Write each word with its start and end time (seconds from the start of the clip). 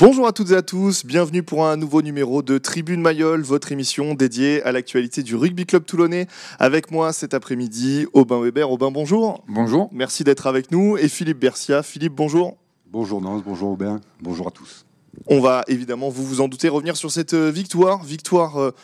Bonjour 0.00 0.26
à 0.26 0.32
toutes 0.32 0.50
et 0.52 0.56
à 0.56 0.62
tous, 0.62 1.04
bienvenue 1.04 1.42
pour 1.42 1.66
un 1.66 1.76
nouveau 1.76 2.00
numéro 2.00 2.40
de 2.40 2.56
Tribune 2.56 3.02
Mayol, 3.02 3.42
votre 3.42 3.70
émission 3.70 4.14
dédiée 4.14 4.62
à 4.62 4.72
l'actualité 4.72 5.22
du 5.22 5.36
rugby 5.36 5.66
club 5.66 5.84
toulonnais. 5.84 6.26
Avec 6.58 6.90
moi 6.90 7.12
cet 7.12 7.34
après-midi, 7.34 8.06
Aubin 8.14 8.40
Weber. 8.40 8.70
Aubin, 8.70 8.90
bonjour. 8.90 9.44
Bonjour. 9.46 9.90
Merci 9.92 10.24
d'être 10.24 10.46
avec 10.46 10.70
nous. 10.70 10.96
Et 10.96 11.06
Philippe 11.06 11.38
Bercia. 11.38 11.82
Philippe, 11.82 12.14
bonjour. 12.14 12.56
Bonjour 12.90 13.20
Nance, 13.20 13.42
bonjour 13.44 13.72
Aubin, 13.72 14.00
bonjour 14.22 14.48
à 14.48 14.50
tous. 14.50 14.86
On 15.26 15.40
va 15.40 15.64
évidemment, 15.68 16.08
vous 16.08 16.24
vous 16.24 16.40
en 16.40 16.48
doutez, 16.48 16.70
revenir 16.70 16.96
sur 16.96 17.10
cette 17.10 17.34
euh, 17.34 17.50
victoire. 17.50 18.02
Victoire. 18.02 18.56
euh, 18.56 18.74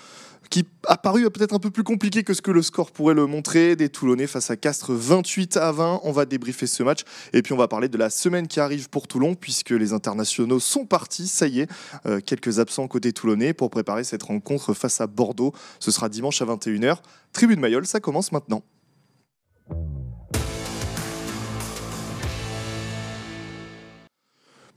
qui 0.50 0.64
a 0.86 0.96
paru 0.96 1.28
peut-être 1.30 1.54
un 1.54 1.58
peu 1.58 1.70
plus 1.70 1.82
compliqué 1.82 2.22
que 2.22 2.34
ce 2.34 2.42
que 2.42 2.50
le 2.50 2.62
score 2.62 2.90
pourrait 2.90 3.14
le 3.14 3.26
montrer. 3.26 3.76
Des 3.76 3.88
Toulonnais 3.88 4.26
face 4.26 4.50
à 4.50 4.56
Castres 4.56 4.92
28 4.92 5.56
à 5.56 5.72
20. 5.72 6.00
On 6.04 6.12
va 6.12 6.24
débriefer 6.24 6.66
ce 6.66 6.82
match 6.82 7.00
et 7.32 7.42
puis 7.42 7.52
on 7.52 7.56
va 7.56 7.68
parler 7.68 7.88
de 7.88 7.98
la 7.98 8.10
semaine 8.10 8.48
qui 8.48 8.60
arrive 8.60 8.88
pour 8.88 9.08
Toulon 9.08 9.34
puisque 9.34 9.70
les 9.70 9.92
internationaux 9.92 10.60
sont 10.60 10.86
partis. 10.86 11.28
Ça 11.28 11.46
y 11.46 11.60
est, 11.60 11.70
euh, 12.06 12.20
quelques 12.20 12.58
absents 12.58 12.86
côté 12.88 13.12
Toulonnais 13.12 13.52
pour 13.52 13.70
préparer 13.70 14.04
cette 14.04 14.22
rencontre 14.22 14.74
face 14.74 15.00
à 15.00 15.06
Bordeaux. 15.06 15.52
Ce 15.80 15.90
sera 15.90 16.08
dimanche 16.08 16.40
à 16.42 16.44
21h. 16.44 16.98
Tribune 17.32 17.60
Mayol, 17.60 17.86
ça 17.86 18.00
commence 18.00 18.32
maintenant. 18.32 18.62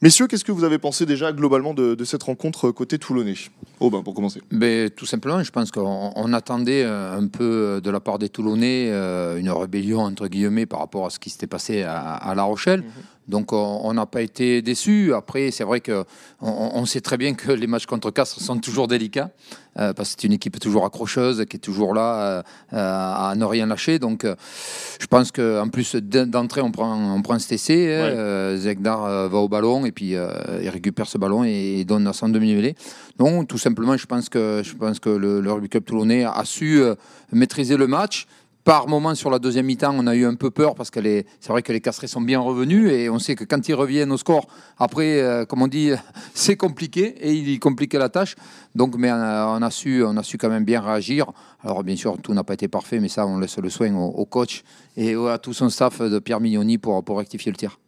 Messieurs, 0.02 0.28
qu'est-ce 0.28 0.46
que 0.46 0.54
vous 0.54 0.64
avez 0.64 0.78
pensé 0.78 1.06
déjà 1.06 1.34
globalement 1.34 1.74
de, 1.74 1.94
de 1.94 2.04
cette 2.06 2.24
rencontre 2.24 2.72
côté 2.72 2.98
Toulonnais? 2.98 3.34
Aubin, 3.82 4.02
pour 4.02 4.14
commencer. 4.14 4.42
Ben, 4.50 4.90
tout 4.90 5.06
simplement, 5.06 5.44
je 5.44 5.52
pense 5.52 5.72
qu'on 5.72 6.14
on 6.16 6.34
attendait 6.34 6.84
euh, 6.86 7.18
un 7.18 7.28
peu 7.28 7.82
de 7.84 7.90
la 7.90 8.00
part 8.00 8.18
des 8.18 8.30
Toulonnais 8.30 8.88
euh, 8.92 9.38
une 9.38 9.50
rébellion, 9.50 10.00
entre 10.00 10.28
guillemets, 10.28 10.66
par 10.66 10.80
rapport 10.80 11.06
à 11.06 11.10
ce 11.10 11.20
qui 11.20 11.30
s'était 11.30 11.48
passé 11.48 11.84
à, 11.84 12.00
à 12.00 12.34
La 12.34 12.44
Rochelle. 12.44 12.84
Donc 13.30 13.54
on 13.54 13.94
n'a 13.94 14.06
pas 14.06 14.22
été 14.22 14.62
déçus. 14.62 15.14
Après, 15.14 15.52
c'est 15.52 15.64
vrai 15.64 15.80
qu'on 15.82 16.04
on 16.42 16.86
sait 16.86 17.02
très 17.02 17.18
bien 17.18 17.34
que 17.34 17.52
les 17.52 17.68
matchs 17.68 17.86
contre 17.86 18.12
Castres 18.12 18.42
sont 18.42 18.58
toujours 18.58 18.88
délicats, 18.88 19.30
euh, 19.78 19.94
parce 19.94 20.16
que 20.16 20.22
c'est 20.22 20.28
une 20.28 20.34
équipe 20.34 20.60
toujours 20.60 20.86
accrocheuse, 20.86 21.46
qui 21.50 21.58
est 21.58 21.60
toujours 21.60 21.94
là 21.94 22.14
euh, 22.16 22.42
à 22.74 23.34
ne 23.36 23.46
rien 23.46 23.68
lâcher. 23.68 24.00
Donc 24.00 24.26
euh, 24.26 24.36
je 25.00 25.08
pense 25.08 25.32
qu'en 25.32 25.70
plus 25.70 25.96
d'entrée, 25.96 26.62
on 26.62 26.72
prend, 26.72 27.16
on 27.16 27.22
prend 27.22 27.40
cet 27.40 27.54
essai. 27.54 27.96
hein. 27.96 28.04
Ouais. 28.04 28.16
Euh, 28.18 28.58
euh, 28.78 29.28
va 29.30 29.38
au 29.40 29.48
ballon 29.48 29.86
et 29.86 29.92
puis 29.92 30.16
euh, 30.16 30.30
il 30.62 30.70
récupère 30.70 31.08
ce 31.08 31.18
ballon 31.18 31.44
et, 31.44 31.80
il 31.80 31.86
donne 31.86 32.08
à 32.08 32.14
son 32.14 32.30
demi-mêlée. 32.30 32.76
Non, 33.20 33.46
tout 33.46 33.58
simplement, 33.58 33.98
je 33.98 34.06
pense 34.06 34.30
que, 34.30 34.62
je 34.64 34.74
pense 34.76 35.00
que 35.00 35.10
le, 35.10 35.42
le 35.42 35.52
Rugby 35.52 35.70
Club 35.70 35.84
Toulonnais 35.86 36.24
a 36.24 36.44
su 36.46 36.82
euh, 36.82 36.96
maîtriser 37.32 37.78
le 37.78 37.88
match. 37.88 38.28
Par 38.66 38.88
moment, 38.88 39.16
sur 39.16 39.30
la 39.30 39.40
deuxième 39.40 39.66
mi-temps, 39.66 39.96
on 39.98 40.06
a 40.06 40.16
eu 40.16 40.26
un 40.26 40.36
peu 40.36 40.52
peur 40.52 40.76
parce 40.76 40.92
que 40.92 41.00
c'est 41.40 41.50
vrai 41.50 41.64
que 41.64 41.72
les 41.72 41.80
Castrés 41.80 42.08
sont 42.08 42.22
bien 42.22 42.40
revenus 42.40 42.92
et 42.92 43.10
on 43.10 43.18
sait 43.18 43.36
que 43.36 43.46
quand 43.46 43.68
ils 43.68 43.74
reviennent 43.74 44.12
au 44.12 44.18
score, 44.18 44.48
après, 44.78 45.22
euh, 45.22 45.46
comme 45.46 45.62
on 45.62 45.68
dit, 45.68 45.92
c'est 46.34 46.58
compliqué 46.58 47.16
et 47.22 47.34
ils 47.34 47.60
compliquaient 47.60 48.00
la 48.00 48.10
tâche. 48.10 48.36
Donc, 48.76 48.96
mais 48.98 49.10
euh, 49.10 49.48
on 49.48 49.62
a 49.62 49.72
su, 49.72 50.04
on 50.04 50.18
a 50.18 50.24
su 50.24 50.38
quand 50.38 50.50
même 50.50 50.66
bien 50.66 50.82
réagir. 50.82 51.32
Alors, 51.64 51.84
bien 51.84 51.96
sûr, 51.96 52.18
tout 52.22 52.34
n'a 52.34 52.44
pas 52.44 52.54
été 52.54 52.68
parfait, 52.68 53.00
mais 53.00 53.10
ça, 53.10 53.26
on 53.26 53.40
laisse 53.40 53.58
le 53.58 53.70
soin 53.70 53.94
au, 53.96 54.26
coach 54.26 54.64
et 54.98 55.16
à 55.16 55.38
tout 55.38 55.54
son 55.54 55.70
staff 55.70 56.02
de 56.02 56.20
Pierre 56.20 56.40
Mignoni 56.40 56.78
pour 56.78 57.18
rectifier 57.18 57.52
le 57.52 57.58
tir. 57.58 57.80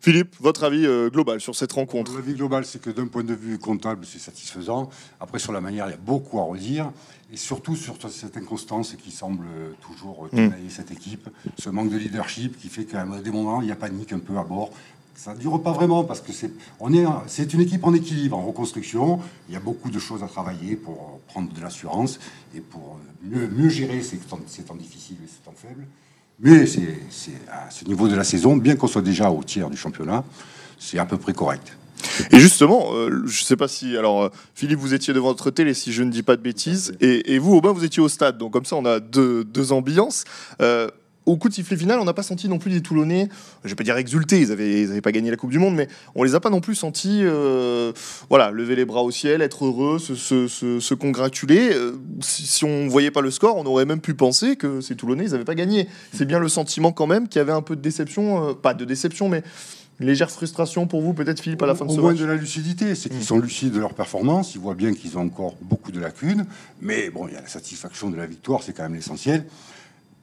Philippe, 0.00 0.36
votre 0.40 0.64
avis 0.64 0.86
euh, 0.86 1.10
global 1.10 1.40
sur 1.40 1.54
cette 1.56 1.72
rencontre 1.72 2.14
La 2.14 2.20
vie 2.20 2.34
globale, 2.34 2.64
c'est 2.64 2.80
que 2.80 2.90
d'un 2.90 3.06
point 3.06 3.24
de 3.24 3.34
vue 3.34 3.58
comptable, 3.58 4.04
c'est 4.06 4.18
satisfaisant. 4.18 4.90
Après, 5.20 5.38
sur 5.38 5.52
la 5.52 5.60
manière, 5.60 5.86
il 5.86 5.90
y 5.90 5.94
a 5.94 5.98
beaucoup 5.98 6.38
à 6.38 6.44
redire. 6.44 6.92
Et 7.32 7.36
surtout 7.36 7.74
sur 7.74 7.96
cette 8.08 8.36
inconstance 8.36 8.94
qui 8.94 9.10
semble 9.10 9.46
toujours 9.80 10.28
tenailler 10.30 10.70
cette 10.70 10.92
équipe. 10.92 11.28
Ce 11.58 11.68
manque 11.70 11.90
de 11.90 11.96
leadership 11.96 12.56
qui 12.56 12.68
fait 12.68 12.84
qu'à 12.84 13.04
des 13.04 13.30
moments, 13.32 13.62
il 13.62 13.68
y 13.68 13.72
a 13.72 13.76
panique 13.76 14.12
un 14.12 14.20
peu 14.20 14.38
à 14.38 14.44
bord. 14.44 14.70
Ça 15.16 15.34
ne 15.34 15.38
dure 15.40 15.60
pas 15.60 15.72
vraiment 15.72 16.04
parce 16.04 16.20
que 16.20 16.30
c'est 16.30 16.52
on 16.78 16.92
est 16.92 17.04
c'est 17.26 17.52
une 17.54 17.62
équipe 17.62 17.82
en 17.84 17.94
équilibre, 17.94 18.36
en 18.36 18.42
reconstruction. 18.46 19.18
Il 19.48 19.54
y 19.54 19.56
a 19.56 19.60
beaucoup 19.60 19.90
de 19.90 19.98
choses 19.98 20.22
à 20.22 20.28
travailler 20.28 20.76
pour 20.76 21.18
prendre 21.26 21.52
de 21.52 21.60
l'assurance 21.60 22.20
et 22.54 22.60
pour 22.60 23.00
mieux, 23.22 23.48
mieux 23.48 23.70
gérer 23.70 24.02
ces 24.02 24.18
temps, 24.18 24.38
ces 24.46 24.62
temps 24.62 24.76
difficiles 24.76 25.16
et 25.24 25.26
ces 25.26 25.40
temps 25.42 25.54
faibles. 25.56 25.86
Mais 26.40 26.66
c'est 26.66 27.00
à 27.50 27.70
ce 27.70 27.84
niveau 27.84 28.08
de 28.08 28.14
la 28.14 28.24
saison, 28.24 28.56
bien 28.56 28.76
qu'on 28.76 28.86
soit 28.86 29.02
déjà 29.02 29.30
au 29.30 29.42
tiers 29.42 29.70
du 29.70 29.76
championnat, 29.76 30.24
c'est 30.78 30.98
à 30.98 31.06
peu 31.06 31.16
près 31.16 31.32
correct. 31.32 31.76
Et 32.30 32.38
justement, 32.38 32.92
euh, 32.92 33.22
je 33.26 33.42
sais 33.42 33.56
pas 33.56 33.68
si. 33.68 33.96
Alors, 33.96 34.24
euh, 34.24 34.28
Philippe, 34.54 34.78
vous 34.78 34.94
étiez 34.94 35.14
devant 35.14 35.28
votre 35.28 35.50
télé, 35.50 35.72
si 35.74 35.92
je 35.92 36.02
ne 36.02 36.10
dis 36.10 36.22
pas 36.22 36.36
de 36.36 36.42
bêtises. 36.42 36.94
Et, 37.00 37.34
et 37.34 37.38
vous, 37.38 37.54
Aubin, 37.54 37.72
vous 37.72 37.84
étiez 37.84 38.02
au 38.02 38.08
stade. 38.08 38.36
Donc, 38.38 38.52
comme 38.52 38.66
ça, 38.66 38.76
on 38.76 38.84
a 38.84 39.00
deux, 39.00 39.44
deux 39.44 39.72
ambiances. 39.72 40.24
Euh, 40.60 40.88
au 41.26 41.36
coup 41.36 41.48
de 41.48 41.54
sifflet 41.54 41.76
final, 41.76 41.98
on 41.98 42.04
n'a 42.04 42.14
pas 42.14 42.22
senti 42.22 42.48
non 42.48 42.58
plus 42.58 42.70
les 42.70 42.80
Toulonnais, 42.80 43.28
je 43.64 43.68
vais 43.70 43.74
pas 43.74 43.82
dire 43.84 43.96
exultés, 43.96 44.40
ils 44.40 44.52
avaient, 44.52 44.82
ils 44.82 44.90
avaient 44.92 45.00
pas 45.00 45.10
gagné 45.12 45.30
la 45.30 45.36
Coupe 45.36 45.50
du 45.50 45.58
Monde, 45.58 45.74
mais 45.74 45.88
on 46.14 46.22
les 46.22 46.36
a 46.36 46.40
pas 46.40 46.50
non 46.50 46.60
plus 46.60 46.76
sentis, 46.76 47.20
euh, 47.24 47.92
voilà, 48.30 48.52
lever 48.52 48.76
les 48.76 48.84
bras 48.84 49.02
au 49.02 49.10
ciel, 49.10 49.42
être 49.42 49.64
heureux, 49.66 49.98
se, 49.98 50.14
se, 50.14 50.46
se, 50.46 50.78
se 50.78 50.94
congratuler. 50.94 51.70
Euh, 51.74 51.92
si, 52.20 52.46
si 52.46 52.64
on 52.64 52.86
voyait 52.86 53.10
pas 53.10 53.22
le 53.22 53.32
score, 53.32 53.56
on 53.56 53.66
aurait 53.66 53.84
même 53.86 54.00
pu 54.00 54.14
penser 54.14 54.54
que 54.56 54.80
ces 54.80 54.94
Toulonnais, 54.94 55.24
ils 55.24 55.34
avaient 55.34 55.44
pas 55.44 55.56
gagné. 55.56 55.88
C'est 56.12 56.26
bien 56.26 56.38
le 56.38 56.48
sentiment 56.48 56.92
quand 56.92 57.08
même 57.08 57.26
qu'il 57.26 57.40
y 57.40 57.42
avait 57.42 57.52
un 57.52 57.62
peu 57.62 57.74
de 57.74 57.80
déception, 57.82 58.50
euh, 58.50 58.52
pas 58.54 58.72
de 58.74 58.84
déception, 58.84 59.28
mais 59.28 59.42
une 59.98 60.06
légère 60.06 60.30
frustration 60.30 60.86
pour 60.86 61.00
vous, 61.00 61.12
peut-être 61.14 61.40
Philippe, 61.40 61.62
à 61.62 61.66
la 61.66 61.74
fin 61.74 61.86
de 61.86 61.90
Au 61.90 61.94
ce 61.94 62.00
moins 62.00 62.10
match. 62.12 62.20
de 62.20 62.26
la 62.26 62.34
lucidité, 62.36 62.94
c'est 62.94 63.08
qu'ils 63.08 63.24
sont 63.24 63.38
lucides 63.38 63.72
de 63.72 63.80
leur 63.80 63.94
performance, 63.94 64.54
ils 64.54 64.60
voient 64.60 64.74
bien 64.74 64.92
qu'ils 64.92 65.16
ont 65.18 65.22
encore 65.22 65.54
beaucoup 65.62 65.90
de 65.90 65.98
lacunes, 65.98 66.46
mais 66.82 67.10
bon, 67.10 67.26
il 67.26 67.34
y 67.34 67.36
a 67.36 67.40
la 67.40 67.48
satisfaction 67.48 68.10
de 68.10 68.16
la 68.16 68.26
victoire, 68.26 68.62
c'est 68.62 68.74
quand 68.74 68.82
même 68.84 68.94
l'essentiel. 68.94 69.44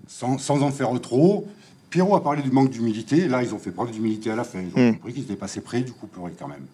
Sans, 0.07 0.37
sans 0.37 0.61
en 0.61 0.71
faire 0.71 0.89
trop, 1.01 1.47
Pierrot 1.89 2.15
a 2.15 2.23
parlé 2.23 2.41
du 2.41 2.51
manque 2.51 2.69
d'humilité, 2.71 3.27
là 3.27 3.43
ils 3.43 3.53
ont 3.53 3.59
fait 3.59 3.71
preuve 3.71 3.91
d'humilité 3.91 4.29
à 4.31 4.35
la 4.35 4.43
fin, 4.43 4.59
ils 4.59 4.67
ont 4.79 4.89
Mm. 4.89 4.93
compris 4.95 5.13
qu'ils 5.13 5.23
étaient 5.23 5.35
passés 5.35 5.61
près, 5.61 5.81
du 5.81 5.91
coup 5.91 6.07
pleurer 6.07 6.33
quand 6.37 6.47
même. 6.47 6.65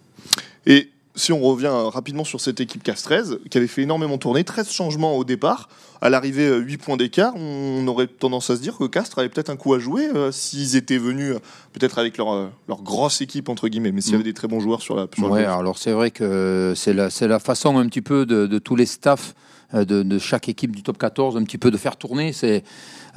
Et 0.65 0.89
si 1.15 1.33
on 1.33 1.39
revient 1.41 1.71
rapidement 1.71 2.23
sur 2.23 2.39
cette 2.39 2.59
équipe 2.61 2.81
Castrez, 2.83 3.23
qui 3.49 3.57
avait 3.57 3.67
fait 3.67 3.81
énormément 3.81 4.17
tourner, 4.17 4.43
13 4.43 4.69
changements 4.71 5.17
au 5.17 5.23
départ, 5.25 5.67
à 6.01 6.09
l'arrivée 6.09 6.47
euh, 6.47 6.59
8 6.59 6.77
points 6.77 6.95
d'écart, 6.97 7.33
on 7.35 7.85
aurait 7.87 8.07
tendance 8.07 8.49
à 8.49 8.55
se 8.55 8.61
dire 8.61 8.77
que 8.77 8.85
Castres 8.85 9.19
avait 9.19 9.27
peut-être 9.27 9.49
un 9.49 9.57
coup 9.57 9.73
à 9.73 9.79
jouer 9.79 10.07
euh, 10.15 10.31
s'ils 10.31 10.77
étaient 10.77 10.97
venus 10.97 11.35
euh, 11.35 11.39
peut-être 11.73 11.99
avec 11.99 12.17
leur, 12.17 12.31
euh, 12.33 12.47
leur 12.69 12.81
grosse 12.81 13.19
équipe, 13.19 13.49
entre 13.49 13.67
guillemets, 13.67 13.91
mais 13.91 13.99
s'il 13.99 14.13
y 14.13 14.15
avait 14.15 14.23
des 14.23 14.33
très 14.33 14.47
bons 14.47 14.61
joueurs 14.61 14.81
sur 14.81 14.95
la... 14.95 15.07
Sur 15.13 15.29
Ouais, 15.29 15.43
alors 15.43 15.77
c'est 15.77 15.91
vrai 15.91 16.11
que 16.11 16.73
c'est 16.77 16.93
la, 16.93 17.09
c'est 17.09 17.27
la 17.27 17.39
façon 17.39 17.77
un 17.77 17.85
petit 17.87 18.01
peu 18.01 18.25
de, 18.25 18.47
de 18.47 18.59
tous 18.59 18.77
les 18.77 18.85
staffs 18.85 19.35
euh, 19.73 19.83
de, 19.83 20.01
de 20.03 20.17
chaque 20.19 20.47
équipe 20.47 20.73
du 20.75 20.83
top 20.83 20.97
14, 20.97 21.35
un 21.35 21.43
petit 21.43 21.57
peu 21.57 21.69
de 21.69 21.77
faire 21.77 21.97
tourner. 21.97 22.31
C'est, 22.33 22.55
euh, 22.57 22.61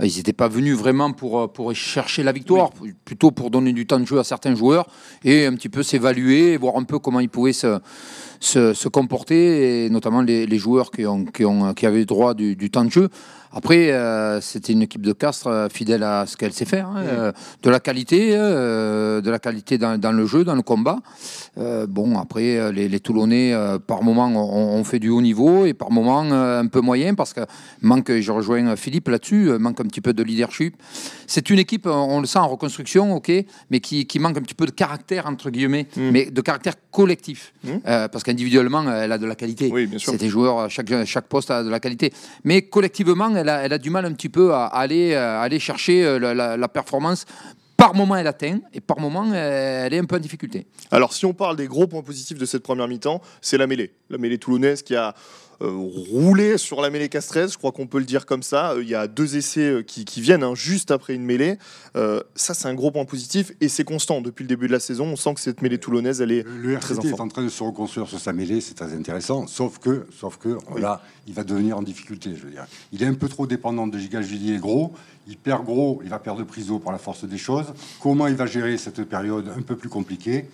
ils 0.00 0.16
n'étaient 0.16 0.32
pas 0.32 0.48
venus 0.48 0.76
vraiment 0.76 1.12
pour, 1.12 1.40
euh, 1.40 1.46
pour 1.48 1.74
chercher 1.74 2.22
la 2.22 2.32
victoire, 2.32 2.70
plutôt 3.04 3.30
pour 3.30 3.50
donner 3.50 3.72
du 3.72 3.86
temps 3.86 4.00
de 4.00 4.06
jeu 4.06 4.18
à 4.18 4.24
certains 4.24 4.54
joueurs 4.54 4.86
et 5.24 5.46
un 5.46 5.54
petit 5.54 5.68
peu 5.68 5.82
s'évaluer, 5.82 6.56
voir 6.56 6.76
un 6.76 6.84
peu 6.84 6.98
comment 6.98 7.20
ils 7.20 7.28
pouvaient 7.28 7.52
se, 7.52 7.78
se, 8.40 8.74
se 8.74 8.88
comporter, 8.88 9.84
et 9.84 9.90
notamment 9.90 10.22
les, 10.22 10.46
les 10.46 10.58
joueurs 10.58 10.90
qui, 10.90 11.06
ont, 11.06 11.24
qui, 11.24 11.44
ont, 11.44 11.74
qui 11.74 11.86
avaient 11.86 12.04
droit 12.04 12.34
du, 12.34 12.56
du 12.56 12.70
temps 12.70 12.84
de 12.84 12.90
jeu. 12.90 13.08
Après, 13.54 13.92
euh, 13.92 14.40
c'était 14.40 14.72
une 14.72 14.80
équipe 14.80 15.02
de 15.02 15.12
Castres 15.12 15.46
euh, 15.46 15.68
fidèle 15.68 16.02
à 16.04 16.24
ce 16.26 16.38
qu'elle 16.38 16.54
sait 16.54 16.64
faire, 16.64 16.88
hein, 16.88 17.02
euh, 17.02 17.32
de 17.62 17.68
la 17.68 17.80
qualité, 17.80 18.30
euh, 18.32 19.20
de 19.20 19.30
la 19.30 19.38
qualité 19.38 19.76
dans, 19.76 20.00
dans 20.00 20.12
le 20.12 20.24
jeu, 20.24 20.42
dans 20.42 20.54
le 20.54 20.62
combat. 20.62 21.00
Euh, 21.58 21.86
bon, 21.86 22.18
après, 22.18 22.56
euh, 22.56 22.72
les, 22.72 22.88
les 22.88 22.98
Toulonnais, 22.98 23.52
euh, 23.52 23.78
par 23.78 24.02
moment, 24.02 24.26
ont, 24.28 24.82
fait 24.84 24.98
du 24.98 25.10
haut 25.10 25.20
niveau 25.20 25.66
et 25.66 25.74
par 25.74 25.90
moment 25.90 26.24
euh, 26.24 26.62
un 26.62 26.66
peu 26.66 26.80
moyen 26.80 27.14
parce 27.14 27.34
que 27.34 27.42
manque, 27.82 28.10
je 28.10 28.32
rejoins 28.32 28.74
Philippe 28.74 29.08
là-dessus, 29.08 29.50
euh, 29.50 29.58
manque 29.58 29.81
un 29.82 29.86
petit 29.88 30.00
peu 30.00 30.12
de 30.12 30.22
leadership. 30.22 30.74
C'est 31.26 31.50
une 31.50 31.58
équipe, 31.58 31.86
on 31.86 31.90
on 32.16 32.20
le 32.20 32.26
sent 32.26 32.38
en 32.38 32.48
reconstruction, 32.48 33.14
ok, 33.14 33.30
mais 33.70 33.80
qui, 33.80 34.06
qui 34.06 34.18
manque 34.18 34.36
un 34.38 34.42
petit 34.42 34.54
peu 34.54 34.66
de 34.66 34.70
caractère, 34.70 35.26
entre 35.26 35.50
guillemets, 35.50 35.86
Mm. 35.96 36.10
mais 36.10 36.26
de 36.30 36.40
caractère 36.40 36.74
collectif. 36.90 37.52
Mm. 37.64 37.68
Euh, 37.86 38.08
parce 38.08 38.22
qu'individuellement, 38.24 38.82
elle 38.92 39.12
a 39.12 39.18
de 39.18 39.26
la 39.26 39.34
qualité. 39.34 39.70
Oui, 39.72 39.86
bien 39.86 39.98
sûr. 39.98 40.12
C'est 40.12 40.18
des 40.18 40.28
joueurs, 40.28 40.60
à 40.60 40.68
chaque, 40.68 40.92
chaque 41.04 41.26
poste 41.26 41.50
a 41.50 41.62
de 41.64 41.70
la 41.70 41.80
qualité. 41.80 42.12
Mais 42.44 42.62
collectivement, 42.62 43.34
elle 43.36 43.48
a, 43.48 43.62
elle 43.64 43.72
a 43.72 43.78
du 43.78 43.90
mal 43.90 44.04
un 44.04 44.12
petit 44.12 44.28
peu 44.28 44.52
à 44.54 44.66
aller, 44.66 45.14
à 45.14 45.40
aller 45.40 45.58
chercher 45.58 46.04
euh, 46.04 46.18
la, 46.18 46.34
la- 46.34 46.56
la 46.56 46.68
performance. 46.68 47.24
Par 47.76 47.94
moment, 47.96 48.14
elle 48.14 48.28
atteint, 48.28 48.60
et 48.72 48.80
par 48.80 49.00
moment, 49.00 49.28
euh, 49.32 49.86
elle 49.86 49.94
est 49.94 49.98
un 49.98 50.04
peu 50.04 50.14
en 50.14 50.20
difficulté. 50.20 50.66
Alors, 50.92 51.12
si 51.12 51.26
on 51.26 51.32
parle 51.34 51.56
des 51.56 51.66
gros 51.66 51.88
points 51.88 52.02
positifs 52.02 52.38
de 52.38 52.44
cette 52.46 52.62
première 52.62 52.86
mi-temps, 52.86 53.20
c'est 53.40 53.58
la 53.58 53.66
mêlée. 53.66 53.92
La 54.08 54.18
mêlée 54.18 54.38
toulonnaise 54.38 54.82
qui 54.82 54.94
a 54.94 55.08
euh, 55.08 55.12
roulé 55.60 56.58
sur 56.58 56.80
la 56.80 56.90
mêlée 56.90 57.08
castreuse, 57.08 57.52
je 57.52 57.58
crois 57.58 57.72
qu'on 57.72 57.86
peut 57.86 57.98
le 57.98 58.04
dire 58.04 58.26
comme 58.26 58.42
ça. 58.42 58.72
Euh, 58.72 58.82
Il 58.82 58.88
y 58.88 58.94
a 58.94 59.06
deux 59.06 59.36
essais 59.36 59.60
euh, 59.60 59.82
qui, 59.82 60.04
qui 60.04 60.20
viennent 60.20 60.42
hein, 60.42 60.54
juste 60.54 60.90
après 60.90 61.14
une 61.14 61.24
mêlée. 61.24 61.58
Euh, 61.96 62.22
ça, 62.34 62.54
c'est 62.54 62.66
un 62.68 62.74
gros 62.74 62.90
point 62.90 63.04
positif 63.04 63.52
et 63.60 63.68
c'est 63.68 63.84
constant 63.84 64.20
depuis 64.20 64.42
le 64.42 64.48
début 64.48 64.66
de 64.66 64.72
la 64.72 64.80
saison. 64.80 65.06
On 65.06 65.16
sent 65.16 65.34
que 65.34 65.40
cette 65.40 65.62
mêlée 65.62 65.78
toulonnaise, 65.78 66.20
elle 66.20 66.32
est. 66.32 66.42
Le, 66.42 66.72
le 66.72 66.78
Très 66.78 66.94
RCT 66.94 67.08
est 67.08 67.20
en 67.20 67.28
train 67.28 67.44
de 67.44 67.48
se 67.48 67.62
reconstruire 67.62 68.08
sur 68.08 68.18
sa 68.18 68.32
mêlée, 68.32 68.60
c'est 68.60 68.74
très 68.74 68.92
intéressant, 68.92 69.46
sauf 69.46 69.78
que, 69.78 70.06
sauf 70.18 70.36
que 70.36 70.58
là, 70.78 71.02
il 71.26 71.34
va 71.34 71.44
devenir 71.44 71.78
en 71.78 71.82
difficulté, 71.82 72.30
je 72.36 72.44
veux 72.44 72.50
dire. 72.50 72.66
Il 72.92 73.02
est 73.02 73.06
un 73.06 73.14
peu 73.14 73.28
trop 73.28 73.46
dépendant 73.46 73.86
de 73.86 73.98
Giga 73.98 74.22
Julie 74.22 74.54
et 74.54 74.58
Gros, 74.58 74.92
il 75.28 75.36
perd 75.36 75.64
Gros, 75.64 76.00
il 76.02 76.10
va 76.10 76.18
perdre 76.18 76.42
Priso 76.44 76.78
par 76.78 76.92
la 76.92 76.98
force 76.98 77.24
des 77.24 77.38
choses. 77.38 77.72
Comment 78.00 78.26
il 78.26 78.34
va 78.34 78.46
gérer 78.46 78.76
cette 78.76 79.04
période 79.04 79.52
un 79.56 79.62
peu 79.62 79.76
plus 79.76 79.88
compliquée? 79.88 80.46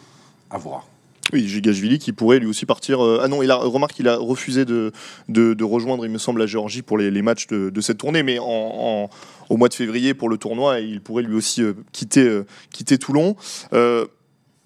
À 0.51 0.59
voir. 0.59 0.87
Oui, 1.33 1.47
Gigashvili 1.47 1.99
qui 1.99 2.13
pourrait 2.13 2.39
lui 2.39 2.47
aussi 2.47 2.65
partir. 2.67 3.05
euh, 3.05 3.21
ah 3.23 3.29
non, 3.29 3.43
il 3.43 3.51
a 3.51 3.57
remarque 3.57 3.93
qu'il 3.95 4.09
a 4.09 4.17
refusé 4.17 4.65
de, 4.65 4.93
de, 5.29 5.65
rejoindre, 5.65 6.05
il 6.07 6.11
me 6.11 6.19
semble, 6.19 6.41
la 6.41 6.47
Géorgie 6.47 6.83
pour 6.83 6.97
les, 6.99 7.23
matchs 7.23 7.47
de, 7.49 7.81
cette 7.81 7.99
tournée, 7.99 8.23
mais 8.23 8.39
en, 8.39 8.45
en- 8.47 9.11
au 9.49 9.57
mois 9.57 9.69
de 9.69 9.75
février 9.75 10.15
pour 10.15 10.29
le 10.29 10.37
tournoi, 10.39 10.81
il 10.81 11.01
pourrait 11.01 11.23
lui 11.23 11.35
aussi 11.35 11.63
euh, 11.63 11.75
quitter, 11.93 12.25
euh, 12.25 12.47
quitter 12.71 12.99
Toulon. 12.99 13.37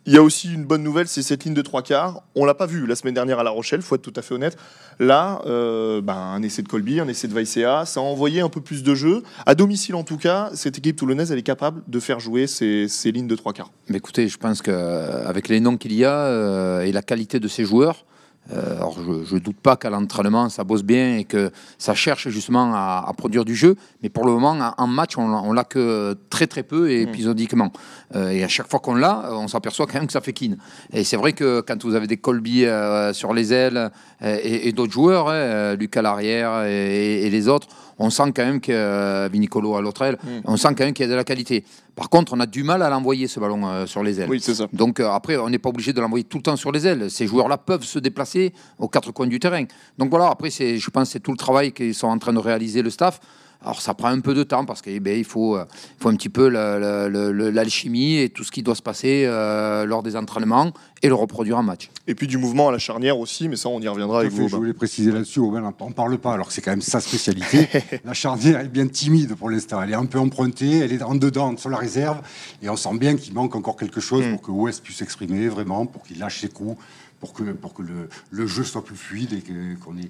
Il 0.05 0.13
y 0.13 0.17
a 0.17 0.23
aussi 0.23 0.53
une 0.53 0.65
bonne 0.65 0.83
nouvelle, 0.83 1.07
c'est 1.07 1.23
cette 1.23 1.45
ligne 1.45 1.55
de 1.55 1.63
trois 1.63 1.83
quarts. 1.83 2.25
On 2.35 2.45
l'a 2.45 2.55
pas 2.55 2.67
vue 2.67 2.87
la 2.89 2.97
semaine 2.97 3.15
dernière 3.15 3.39
à 3.39 3.45
La 3.45 3.51
Rochelle, 3.51 3.83
faut 3.83 3.95
être 3.95 4.03
tout 4.03 4.13
à 4.17 4.23
fait 4.23 4.35
honnête. 4.35 4.57
Là, 4.99 5.41
euh, 5.47 6.01
ben, 6.01 6.17
un 6.17 6.43
essai 6.43 6.63
de 6.63 6.69
Colby, 6.69 6.99
un 6.99 7.07
essai 7.07 7.29
de 7.29 7.33
Vaicea, 7.33 7.85
ça 7.87 8.01
a 8.01 8.03
envoyé 8.03 8.41
un 8.41 8.49
peu 8.49 8.61
plus 8.61 8.83
de 8.83 8.97
jeu. 8.97 9.23
À 9.47 9.55
domicile, 9.55 9.95
en 9.95 10.03
tout 10.03 10.17
cas, 10.17 10.51
cette 10.55 10.77
équipe 10.79 10.97
toulonnaise, 10.97 11.31
elle 11.31 11.39
est 11.39 11.43
capable 11.43 11.83
de 11.87 12.01
faire 12.01 12.19
jouer 12.19 12.49
ces, 12.49 12.89
lignes 13.13 13.29
de 13.29 13.37
trois 13.37 13.53
quarts. 13.53 13.71
Mais 13.89 13.99
écoutez, 13.99 14.27
je 14.27 14.39
pense 14.39 14.61
qu'avec 14.61 15.49
les 15.49 15.61
noms 15.61 15.77
qu'il 15.77 15.93
y 15.93 16.05
a 16.05 16.17
euh, 16.27 16.81
et 16.81 16.91
la 16.91 17.03
qualité 17.03 17.39
de 17.39 17.47
ces 17.47 17.65
joueurs, 17.65 18.05
alors 18.51 18.97
je 19.25 19.35
ne 19.35 19.39
doute 19.41 19.57
pas 19.63 19.77
qu'à 19.77 19.89
l'entraînement, 19.89 20.49
ça 20.49 20.65
bosse 20.65 20.83
bien 20.83 21.17
et 21.17 21.25
que 21.25 21.51
ça 21.79 21.95
cherche 21.95 22.29
justement 22.29 22.73
à, 22.75 23.05
à 23.09 23.13
produire 23.13 23.45
du 23.45 23.55
jeu. 23.55 23.77
Mais 24.03 24.09
pour 24.09 24.27
le 24.27 24.33
moment, 24.33 24.59
en- 24.77 24.87
match, 24.89 25.17
on, 25.17 25.23
on 25.33 25.53
l'a 25.53 25.65
que 25.65 26.17
très 26.29 26.47
très 26.47 26.63
peu 26.65 26.91
et 26.91 27.03
épisodiquement. 27.03 27.71
Euh, 28.17 28.31
et 28.31 28.43
à 28.43 28.49
chaque 28.49 28.69
fois 28.69 28.81
qu'on 28.81 28.95
l'a, 28.97 29.29
on 29.33 29.49
s'aperçoit 29.49 29.87
quand 29.87 29.95
même 29.95 30.07
que 30.07 30.13
ça 30.13 30.21
fait 30.21 30.33
kin. 30.33 30.57
Et 30.93 31.05
c'est 31.05 31.17
vrai 31.17 31.33
que 31.33 31.61
quand 31.61 31.83
vous 31.85 31.95
avez 31.95 32.07
des 32.09 32.17
Colby 32.17 32.65
euh, 32.67 33.13
sur 33.13 33.33
les 33.33 33.53
ailes 33.53 33.91
euh, 34.23 34.39
et, 34.43 34.69
et 34.69 34.73
d'autres 34.73 34.93
joueurs, 34.93 35.29
hein, 35.29 35.35
euh, 35.35 35.77
Lucas 35.77 36.03
l'arrière 36.03 36.65
et, 36.65 37.23
et 37.27 37.31
les 37.31 37.49
autres, 37.49 37.69
on 38.03 38.11
sent 38.11 38.33
quand 38.35 38.45
même 38.45 38.61
que 38.61 38.73
euh, 38.73 39.29
Vinicolo 39.33 39.77
à 39.77 39.81
l'autre 39.81 40.03
aile, 40.03 40.19
on 40.45 40.57
sent 40.57 40.69
quand 40.77 40.85
même 40.85 40.93
qu'il 40.93 41.07
y 41.07 41.09
a 41.09 41.11
de 41.11 41.17
la 41.17 41.25
qualité. 41.25 41.65
Par 41.95 42.09
contre, 42.09 42.33
on 42.35 42.41
a 42.41 42.47
du 42.47 42.65
mal 42.65 42.83
à 42.83 42.91
l'envoyer 42.91 43.29
ce 43.29 43.39
ballon 43.39 43.69
euh, 43.69 43.87
sur 43.87 44.03
les 44.03 44.21
ailes. 44.21 44.29
Oui, 44.29 44.41
c'est 44.41 44.55
ça. 44.55 44.67
Donc 44.73 44.99
euh, 44.99 45.11
après, 45.11 45.37
on 45.37 45.49
n'est 45.49 45.59
pas 45.59 45.69
obligé 45.69 45.93
de 45.93 46.01
l'envoyer 46.01 46.25
tout 46.25 46.39
le 46.39 46.43
temps 46.43 46.57
sur 46.57 46.73
les 46.73 46.87
ailes. 46.87 47.11
Ces 47.11 47.27
joueurs-là 47.27 47.59
peuvent 47.59 47.85
se 47.85 47.99
déplacer 47.99 48.53
aux 48.79 48.89
quatre 48.89 49.13
coins 49.13 49.27
du 49.27 49.39
terrain. 49.39 49.65
Donc 49.99 50.11
voilà, 50.11 50.29
après, 50.29 50.51
c'est, 50.51 50.79
je 50.79 50.91
pense 50.91 51.09
que 51.09 51.13
c'est 51.13 51.21
tout 51.21 51.33
le 51.33 51.37
travail 51.37 51.73
qu'ils 51.73 51.95
sont 51.95 52.09
en 52.09 52.19
train 52.19 52.33
de 52.33 52.39
réaliser 52.39 52.83
le 52.83 52.91
staff. 52.91 53.21
Alors 53.65 53.81
ça 53.81 53.95
prend 53.95 54.09
un 54.09 54.21
peu 54.21 54.35
de 54.35 54.43
temps 54.43 54.65
parce 54.65 54.83
qu'il 54.83 55.07
il 55.07 55.25
faut, 55.25 55.57
euh, 55.57 55.65
il 55.99 56.03
faut 56.03 56.09
un 56.09 56.17
petit 56.17 56.29
peu 56.29 56.49
la- 56.49 56.79
la- 56.79 57.09
la- 57.09 57.33
la- 57.33 57.51
l'alchimie 57.51 58.17
et 58.19 58.29
tout 58.29 58.43
ce 58.45 58.51
qui 58.51 58.63
doit 58.63 58.75
se 58.75 58.83
passer 58.83 59.25
euh, 59.27 59.85
lors 59.87 60.03
des 60.03 60.17
entraînements 60.17 60.73
et 61.03 61.09
le 61.09 61.15
reproduire 61.15 61.59
en 61.59 61.63
match. 61.63 61.89
Et 62.07 62.15
puis 62.15 62.27
du 62.27 62.39
mouvement 62.39 62.69
à 62.69 62.73
la 62.73 62.79
charnière 62.79 63.19
aussi, 63.19 63.49
mais 63.49 63.57
ça, 63.57 63.69
on 63.69 63.81
y 63.81 63.89
reviendra 63.89 64.21
avec 64.21 64.31
Tout 64.31 64.35
à 64.35 64.39
fait, 64.39 64.43
vous. 64.45 64.49
je 64.49 64.57
voulais 64.57 64.73
préciser 64.73 65.11
là-dessus, 65.13 65.39
Aubin 65.41 65.61
n'en 65.61 65.73
parle 65.73 66.19
pas, 66.19 66.35
alors 66.35 66.49
que 66.49 66.53
c'est 66.53 66.61
quand 66.63 66.71
même 66.73 66.81
sa 66.83 67.01
spécialité. 67.01 67.69
la 68.05 68.15
charnière 68.15 68.61
est 68.61 68.69
bien 68.69 68.87
timide 68.89 69.35
pour 69.37 69.49
l'instant. 69.51 69.83
Elle 69.83 69.91
est 69.91 69.95
un 69.95 70.07
peu 70.07 70.19
empruntée, 70.19 70.79
elle 70.79 70.93
est 70.93 71.03
en 71.03 71.15
dedans, 71.15 71.57
sur 71.57 71.71
la 71.71 71.77
réserve, 71.79 72.21
et 72.63 72.69
on 72.69 72.77
sent 72.77 72.97
bien 72.99 73.17
qu'il 73.17 73.33
manque 73.35 73.55
encore 73.57 73.77
quelque 73.77 74.01
chose 74.01 74.25
Mm. 74.27 74.33
pour 74.33 74.43
que 74.43 74.51
West 74.51 74.83
puisse 74.83 74.97
s'exprimer 74.99 75.49
vraiment, 75.49 75.87
pour 75.87 76.03
qu'il 76.03 76.19
lâche 76.19 76.41
ses 76.41 76.49
coups, 76.49 76.77
pour 77.21 77.33
que, 77.33 77.43
pour 77.45 77.75
que 77.75 77.83
le, 77.83 78.09
le 78.31 78.47
jeu 78.47 78.65
soit 78.65 78.85
plus 78.85 78.97
fluide 78.97 79.33
et 79.33 79.41
que- 79.41 79.75
qu'on 79.85 79.97
ait, 79.99 80.09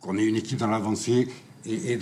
qu'on 0.00 0.16
ait 0.18 0.24
une 0.24 0.36
équipe 0.36 0.58
dans 0.58 0.66
l'avancée 0.68 1.28
et. 1.66 1.98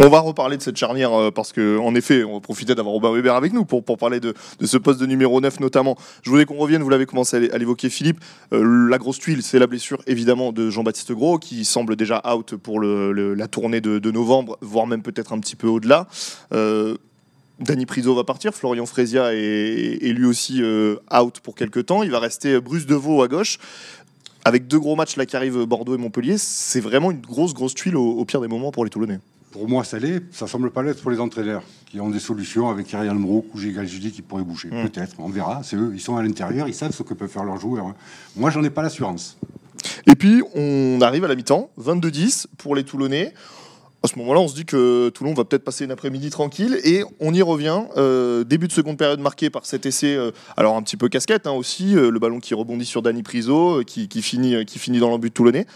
On 0.00 0.08
va 0.08 0.20
reparler 0.20 0.56
de 0.56 0.62
cette 0.62 0.76
charnière 0.76 1.12
euh, 1.12 1.30
parce 1.32 1.52
que, 1.52 1.76
en 1.78 1.92
effet, 1.96 2.22
on 2.22 2.34
va 2.34 2.40
profiter 2.40 2.76
d'avoir 2.76 2.92
Robin 2.94 3.12
Weber 3.12 3.34
avec 3.34 3.52
nous 3.52 3.64
pour, 3.64 3.82
parler 3.98 4.20
de, 4.20 4.32
ce 4.62 4.76
poste 4.76 5.00
de 5.00 5.06
numéro 5.06 5.40
9 5.40 5.58
notamment. 5.58 5.96
Je 6.22 6.30
voulais 6.30 6.44
qu'on 6.44 6.56
revienne, 6.56 6.82
vous 6.82 6.88
l'avez 6.88 7.06
commencé 7.06 7.36
à 7.36 7.40
l'é- 7.40 7.50
à 7.50 7.58
l'évoquer, 7.58 7.90
Philippe. 7.90 8.20
Euh, 8.52 8.88
la 8.88 8.98
grosse 8.98 9.18
tuile, 9.18 9.42
c'est 9.42 9.58
la 9.58 9.66
blessure 9.66 10.00
évidemment 10.06 10.52
de 10.52 10.70
Jean-Baptiste 10.70 11.12
Gros 11.12 11.38
qui 11.38 11.64
semble 11.64 11.96
déjà 11.96 12.22
out 12.32 12.54
pour 12.54 12.80
la 12.80 13.48
tournée 13.48 13.80
de, 13.80 14.10
novembre, 14.12 14.56
voire 14.60 14.86
même 14.86 15.02
peut-être 15.02 15.32
un 15.32 15.40
petit 15.40 15.56
peu 15.56 15.66
au-delà. 15.66 16.06
Euh, 16.52 16.96
Danny 17.60 17.86
Priso 17.86 18.14
va 18.14 18.22
partir, 18.22 18.54
Florian 18.54 18.84
est, 18.84 19.98
est 20.00 20.12
lui 20.12 20.26
aussi 20.26 20.62
euh, 20.62 20.96
out 21.12 21.40
pour 21.40 21.56
quelques 21.56 21.86
temps. 21.86 22.04
Il 22.04 22.10
va 22.12 22.20
rester 22.20 22.60
Bruce 22.60 22.86
Deveau 22.86 23.20
à 23.22 23.26
gauche. 23.26 23.58
Avec 24.48 24.66
deux 24.66 24.78
gros 24.78 24.96
matchs 24.96 25.16
là 25.16 25.26
qui 25.26 25.36
arrivent, 25.36 25.62
Bordeaux 25.66 25.94
et 25.94 25.98
Montpellier, 25.98 26.38
c'est 26.38 26.80
vraiment 26.80 27.10
une 27.10 27.20
grosse, 27.20 27.52
grosse 27.52 27.74
tuile 27.74 27.96
au, 27.96 28.12
au 28.12 28.24
pire 28.24 28.40
des 28.40 28.48
moments 28.48 28.70
pour 28.72 28.82
les 28.82 28.90
Toulonnais. 28.90 29.20
Pour 29.52 29.68
moi, 29.68 29.84
ça 29.84 29.98
l'est. 29.98 30.22
Ça 30.32 30.46
semble 30.46 30.70
pas 30.70 30.82
l'être 30.82 31.02
pour 31.02 31.10
les 31.10 31.20
entraîneurs 31.20 31.62
qui 31.84 32.00
ont 32.00 32.08
des 32.08 32.18
solutions 32.18 32.70
avec 32.70 32.92
Ariel 32.94 33.14
Mrouk 33.14 33.44
ou 33.54 33.58
Gégal 33.58 33.86
Judy 33.86 34.10
qui 34.10 34.22
pourraient 34.22 34.42
bouger. 34.42 34.68
Mm. 34.68 34.88
Peut-être, 34.88 35.16
on 35.18 35.28
verra. 35.28 35.60
C'est 35.64 35.76
eux, 35.76 35.90
ils 35.94 36.00
sont 36.00 36.16
à 36.16 36.22
l'intérieur, 36.22 36.66
ils 36.66 36.72
savent 36.74 36.92
ce 36.92 37.02
que 37.02 37.12
peuvent 37.12 37.28
faire 37.28 37.44
leurs 37.44 37.60
joueurs. 37.60 37.88
hein. 37.88 37.94
Moi, 38.36 38.48
j'en 38.48 38.64
ai 38.64 38.70
pas 38.70 38.80
l'assurance. 38.80 39.36
Et 40.06 40.14
puis, 40.14 40.42
on 40.54 40.98
arrive 41.02 41.24
à 41.26 41.28
la 41.28 41.34
mi-temps, 41.34 41.68
22-10 41.78 42.46
pour 42.56 42.74
les 42.74 42.84
Toulonnais. 42.84 43.34
À 44.04 44.06
ce 44.06 44.16
moment-là, 44.20 44.38
on 44.38 44.46
se 44.46 44.54
dit 44.54 44.64
que 44.64 45.08
Toulon 45.08 45.34
va 45.34 45.44
peut-être 45.44 45.64
passer 45.64 45.84
une 45.84 45.90
après-midi 45.90 46.30
tranquille 46.30 46.78
et 46.84 47.02
on 47.18 47.34
y 47.34 47.42
revient. 47.42 47.82
Euh, 47.96 48.44
début 48.44 48.68
de 48.68 48.72
seconde 48.72 48.96
période 48.96 49.18
marqué 49.18 49.50
par 49.50 49.66
cet 49.66 49.86
essai, 49.86 50.14
euh, 50.14 50.30
alors 50.56 50.76
un 50.76 50.82
petit 50.82 50.96
peu 50.96 51.08
casquette 51.08 51.48
hein, 51.48 51.52
aussi, 51.52 51.96
euh, 51.96 52.10
le 52.10 52.18
ballon 52.20 52.38
qui 52.38 52.54
rebondit 52.54 52.84
sur 52.84 53.02
Dani 53.02 53.24
Priso, 53.24 53.82
qui, 53.84 54.08
finit, 54.22 54.64
qui 54.66 54.78
finit 54.78 55.00
dans 55.00 55.08
l'embut 55.08 55.32
toulonnais. 55.32 55.66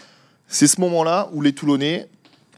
C'est 0.47 0.67
ce 0.67 0.79
moment-là 0.79 1.29
où 1.33 1.41
les 1.41 1.51
Toulonnais 1.51 2.07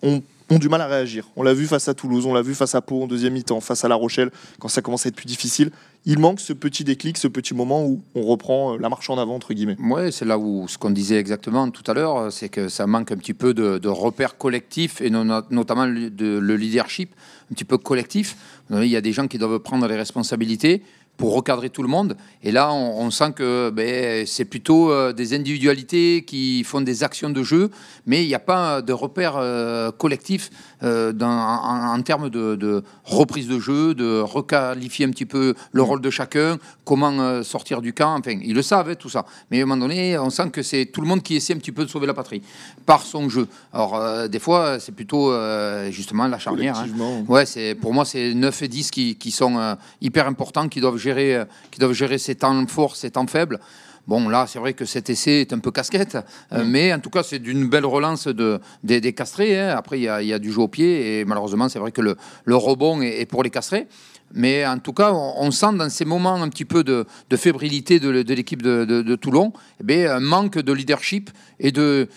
ont, 0.04 0.22
ont 0.50 0.60
du 0.60 0.70
mal 0.70 0.82
à 0.82 0.88
réagir. 0.88 1.28
On 1.36 1.44
l'a 1.44 1.54
vu 1.54 1.66
face 1.66 1.88
à 1.88 1.94
Toulouse, 1.94 2.26
on 2.26 2.34
l'a 2.34 2.42
vu 2.42 2.54
face 2.54 2.76
à 2.76 2.82
Pau 2.82 3.04
en 3.04 3.08
deuxième 3.08 3.34
mi-temps, 3.34 3.62
face 3.62 3.84
à 3.84 3.88
La 3.88 3.96
Rochelle, 3.96 4.32
quand 4.60 4.68
ça 4.68 4.82
commence 4.82 5.06
à 5.06 5.10
être 5.10 5.16
plus 5.16 5.26
difficile. 5.26 5.72
Il 6.06 6.20
manque 6.20 6.40
ce 6.40 6.54
petit 6.54 6.84
déclic, 6.84 7.18
ce 7.18 7.28
petit 7.28 7.56
moment 7.56 7.84
où 7.84 8.04
on 8.14 8.22
reprend 8.22 8.74
euh, 8.74 8.78
la 8.80 8.90
marche 8.90 9.10
en 9.10 9.18
avant, 9.18 9.36
entre 9.36 9.54
guillemets. 9.54 9.76
Oui, 9.80 10.12
c'est 10.12 10.26
là 10.26 10.38
où 10.38 10.68
ce 10.68 10.78
qu'on 10.78 10.92
disait 10.92 11.18
exactement 11.18 11.70
tout 11.72 11.90
à 11.90 11.96
l'heure, 11.96 12.32
c'est 12.32 12.50
que 12.50 12.70
ça 12.70 12.86
manque 12.86 13.12
un 13.12 13.18
petit 13.18 13.34
peu 13.34 13.54
de, 13.56 13.88
repères 13.88 14.38
collectifs 14.38 15.02
et 15.02 15.10
notamment 15.10 15.88
de- 15.88 16.38
le 16.38 16.56
leadership 16.56 17.12
un 17.52 17.54
petit 17.56 17.64
peu 17.64 17.78
collectif. 17.78 18.36
Il 18.70 18.86
y 18.86 18.96
a 18.96 19.02
des 19.02 19.14
gens 19.14 19.28
qui 19.28 19.38
doivent 19.38 19.60
prendre 19.60 19.88
les 19.88 19.96
responsabilités 19.96 20.84
pour 21.18 21.34
recadrer 21.34 21.70
tout 21.70 21.82
le 21.82 21.88
monde. 21.88 22.18
Et 22.44 22.52
là, 22.52 22.74
on, 22.74 23.02
on 23.06 23.12
sent 23.12 23.32
que 23.36 23.70
ben, 23.70 24.26
c'est 24.28 24.46
plutôt 24.46 24.92
euh, 24.92 25.14
des 25.14 25.34
individualités 25.34 26.24
qui 26.26 26.64
font 26.64 26.82
des 26.82 27.04
actions 27.04 27.30
de 27.30 27.42
jeu, 27.44 27.72
mais 28.06 28.24
il 28.24 28.28
n'y 28.28 28.36
a 28.36 28.40
pas 28.40 28.82
de 28.82 28.94
repères 28.94 29.36
euh, 29.38 29.92
collectifs 29.92 30.50
euh, 30.84 31.14
dans- 31.14 31.28
en, 31.30 31.94
en 31.98 32.02
termes 32.02 32.30
de, 32.30 32.56
de 32.56 32.84
reprise 33.06 33.48
de 33.48 33.60
jeu, 33.60 33.94
de 33.96 34.20
requalifier 34.20 35.06
un 35.06 35.10
petit 35.12 35.26
peu 35.26 35.54
le 35.72 35.82
rôle 35.82 36.02
de 36.02 36.10
chacun, 36.10 36.58
comment 36.84 37.12
euh, 37.20 37.44
sortir 37.44 37.82
du 37.82 37.94
camp. 37.94 38.18
Enfin, 38.20 38.38
ils 38.44 38.54
le 38.54 38.62
savent, 38.62 38.90
hein, 38.90 38.96
tout 38.96 39.10
ça. 39.10 39.26
Mais 39.52 39.60
à 39.60 39.64
un 39.64 39.66
moment 39.66 39.82
donné, 39.88 40.18
on 40.18 40.30
sent 40.30 40.50
que 40.52 40.62
c'est 40.64 40.86
tout 40.88 41.02
le 41.02 41.08
monde 41.08 41.24
qui 41.24 41.36
essaie 41.36 41.54
un 41.54 41.58
petit 41.58 41.72
peu 41.72 41.86
de 41.86 41.90
sauver 41.90 42.08
la 42.08 42.14
patrie 42.14 42.42
par 42.86 43.02
son 43.04 43.30
jeu. 43.30 43.48
Alors, 43.74 43.96
euh, 43.96 44.28
des 44.28 44.40
fois, 44.40 44.80
c'est 44.80 44.92
plutôt 44.94 45.32
euh, 45.32 45.90
justement 45.92 46.28
la 46.28 46.40
charnière. 46.40 46.78
hein. 46.78 46.88
Ouais, 47.28 47.46
c'est 47.46 47.74
pour 47.76 47.94
moi 47.94 48.06
c'est 48.06 48.34
9 48.34 48.62
et 48.62 48.68
10 48.68 48.92
qui, 48.92 49.16
qui 49.16 49.32
sont 49.32 49.58
euh, 49.58 49.76
hyper 50.02 50.28
importants, 50.28 50.68
qui 50.68 50.82
doivent 50.82 50.98
gérer, 51.06 51.36
euh, 51.36 51.46
qui 51.72 51.80
doivent 51.80 51.94
gérer 51.94 52.18
ces 52.18 52.36
temps 52.36 52.66
forts, 52.68 52.96
ces 52.96 53.12
temps 53.12 53.28
faibles. 53.28 53.60
Bon, 54.08 54.30
là, 54.30 54.46
c'est 54.48 54.60
vrai 54.60 54.74
que 54.74 54.86
cet 54.86 55.10
essai 55.10 55.42
est 55.42 55.52
un 55.54 55.58
peu 55.60 55.72
casquette, 55.72 56.16
euh, 56.54 56.64
mais 56.64 56.94
en 56.94 57.00
tout 57.00 57.10
cas, 57.10 57.24
c'est 57.24 57.40
d'une 57.40 57.68
belle 57.68 57.86
relance 57.88 58.28
de, 58.28 58.60
des, 58.84 59.02
des 59.02 59.14
castrés. 59.14 59.60
hein. 59.60 59.76
Après, 59.76 59.98
il 60.00 60.04
y, 60.04 60.08
a- 60.10 60.22
il 60.22 60.28
y 60.28 60.34
a 60.34 60.38
du 60.40 60.52
jeu 60.52 60.62
au 60.62 60.68
pied, 60.68 61.20
et 61.20 61.26
malheureusement, 61.26 61.70
c'est 61.70 61.80
vrai 61.80 61.92
que 61.92 62.02
le, 62.02 62.16
le 62.46 62.56
rebond 62.56 63.02
est, 63.02 63.22
est 63.22 63.26
pour 63.26 63.42
les 63.44 63.50
castrés. 63.50 63.88
Mais 64.34 64.66
en 64.66 64.78
tout 64.80 64.94
cas, 64.94 65.12
on, 65.12 65.34
on 65.48 65.52
sent 65.52 65.74
dans 65.78 65.90
ces 65.90 66.06
moments 66.06 66.36
un 66.42 66.50
petit 66.50 66.66
peu 66.66 66.84
de, 66.84 67.06
de 67.32 67.38
fébrilité 67.38 68.00
de, 68.00 68.22
de 68.22 68.34
l'équipe 68.36 68.62
de, 68.62 69.16
Toulon, 69.16 69.54
eh 69.82 69.84
bien, 69.84 70.16
un 70.16 70.20
manque 70.20 70.60
de 70.60 70.74
leadership 70.74 71.32
et 71.60 71.72
de. 71.72 72.08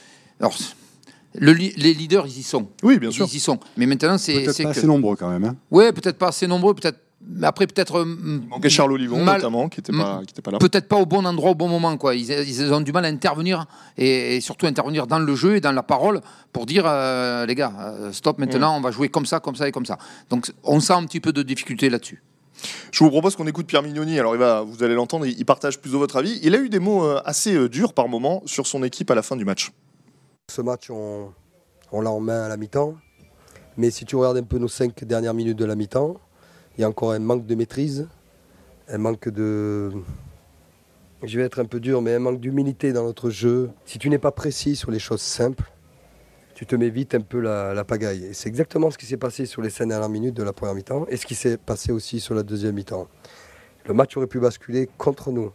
Alors, 0.40 0.54
le 1.34 1.52
les 1.52 1.94
leaders, 1.94 2.26
ils 2.26 2.38
y 2.40 2.42
sont. 2.42 2.68
Oui, 2.82 2.98
bien 2.98 3.10
sûr. 3.10 3.26
Ils 3.32 3.36
y 3.36 3.40
sont. 3.40 3.58
Mais 3.78 3.86
maintenant, 3.86 4.18
c'est 4.18 4.34
Peut-être 4.34 4.62
pas 4.62 4.72
que- 4.74 4.78
assez 4.78 4.86
nombreux 4.86 5.16
quand 5.16 5.30
même. 5.30 5.44
hein. 5.44 5.56
Ouais, 5.70 5.92
peut-être 5.92 6.18
pas 6.18 6.28
assez 6.28 6.46
nombreux, 6.46 6.74
peut-être. 6.74 6.98
Mais 7.20 7.46
après, 7.46 7.66
peut-être. 7.66 7.96
euh, 7.98 8.16
Il 8.24 8.48
manquait 8.48 8.68
Charles 8.70 8.92
Olivon 8.92 9.22
mal- 9.24 9.36
notamment, 9.36 9.68
qui 9.68 9.80
n'était 9.80 9.92
pas, 9.92 10.18
qui 10.24 10.30
était 10.32 10.42
pas 10.42 10.50
là. 10.52 10.58
Peut-être 10.58 10.86
pas 10.88 10.96
au 10.96 11.04
bon 11.06 11.24
endroit, 11.26 11.50
au 11.50 11.54
bon 11.54 11.68
moment. 11.68 11.96
Quoi. 11.96 12.14
Ils, 12.14 12.30
ils 12.30 12.72
ont 12.72 12.80
du 12.80 12.92
mal 12.92 13.04
à 13.04 13.08
intervenir 13.08 13.66
et, 13.96 14.36
et 14.36 14.40
surtout 14.40 14.66
intervenir 14.66 15.06
dans 15.06 15.18
le 15.18 15.34
jeu 15.34 15.56
et 15.56 15.60
dans 15.60 15.72
la 15.72 15.82
parole 15.82 16.20
pour 16.52 16.64
dire 16.64 16.84
euh, 16.86 17.44
les 17.44 17.54
gars, 17.54 17.72
euh, 17.80 18.12
stop 18.12 18.38
maintenant, 18.38 18.76
on 18.76 18.80
va 18.80 18.90
jouer 18.92 19.08
comme 19.08 19.26
ça, 19.26 19.40
comme 19.40 19.56
ça 19.56 19.68
et 19.68 19.72
comme 19.72 19.84
ça. 19.86 19.98
Donc 20.30 20.50
on 20.62 20.78
sent 20.80 20.92
un 20.94 21.04
petit 21.04 21.20
peu 21.20 21.32
de 21.32 21.42
difficulté 21.42 21.90
là-dessus. 21.90 22.22
Je 22.92 23.04
vous 23.04 23.10
propose 23.10 23.36
qu'on 23.36 23.46
écoute 23.46 23.66
Pierre 23.66 23.82
Mignoni. 23.82 24.18
Alors, 24.18 24.34
il 24.34 24.38
va, 24.38 24.62
vous 24.62 24.82
allez 24.82 24.94
l'entendre, 24.94 25.26
il 25.26 25.44
partage 25.44 25.78
plutôt 25.80 25.98
votre 25.98 26.16
avis. 26.16 26.40
Il 26.42 26.54
a 26.54 26.58
eu 26.58 26.68
des 26.68 26.80
mots 26.80 27.04
assez 27.24 27.68
durs 27.68 27.92
par 27.92 28.08
moment 28.08 28.42
sur 28.46 28.66
son 28.66 28.82
équipe 28.82 29.10
à 29.10 29.14
la 29.14 29.22
fin 29.22 29.36
du 29.36 29.44
match. 29.44 29.70
Ce 30.50 30.60
match, 30.62 30.90
on, 30.90 31.28
on 31.92 32.00
l'a 32.00 32.10
en 32.10 32.18
main 32.20 32.42
à 32.42 32.48
la 32.48 32.56
mi-temps. 32.56 32.94
Mais 33.76 33.90
si 33.92 34.04
tu 34.04 34.16
regardes 34.16 34.38
un 34.38 34.42
peu 34.42 34.58
nos 34.58 34.66
cinq 34.66 35.04
dernières 35.04 35.34
minutes 35.34 35.56
de 35.58 35.64
la 35.64 35.76
mi-temps, 35.76 36.16
il 36.78 36.82
y 36.82 36.84
a 36.84 36.88
encore 36.88 37.10
un 37.10 37.18
manque 37.18 37.44
de 37.44 37.54
maîtrise, 37.56 38.06
un 38.86 38.98
manque 38.98 39.28
de. 39.28 39.90
Je 41.24 41.38
vais 41.38 41.44
être 41.44 41.58
un 41.58 41.64
peu 41.64 41.80
dur, 41.80 42.00
mais 42.00 42.14
un 42.14 42.20
manque 42.20 42.38
d'humilité 42.38 42.92
dans 42.92 43.02
notre 43.02 43.30
jeu. 43.30 43.70
Si 43.84 43.98
tu 43.98 44.08
n'es 44.08 44.18
pas 44.18 44.30
précis 44.30 44.76
sur 44.76 44.92
les 44.92 45.00
choses 45.00 45.20
simples, 45.20 45.72
tu 46.54 46.66
te 46.66 46.76
mets 46.76 46.90
vite 46.90 47.16
un 47.16 47.20
peu 47.20 47.40
la, 47.40 47.84
pagaille. 47.84 48.26
Et 48.26 48.32
c'est 48.32 48.48
exactement 48.48 48.92
ce 48.92 48.98
qui 48.98 49.06
s'est 49.06 49.16
passé 49.16 49.44
sur 49.44 49.60
les 49.60 49.70
cinq 49.70 49.88
dernières 49.88 50.08
minutes 50.08 50.36
de 50.36 50.44
la 50.44 50.52
première 50.52 50.76
mi-temps 50.76 51.06
et 51.08 51.16
ce 51.16 51.26
qui 51.26 51.34
s'est 51.34 51.56
passé 51.56 51.90
aussi 51.90 52.20
sur 52.20 52.36
la 52.36 52.44
deuxième 52.44 52.76
mi-temps. 52.76 53.08
Le 53.86 53.94
match 53.94 54.16
aurait 54.16 54.28
pu 54.28 54.38
basculer 54.38 54.88
contre 54.98 55.32
nous. 55.32 55.50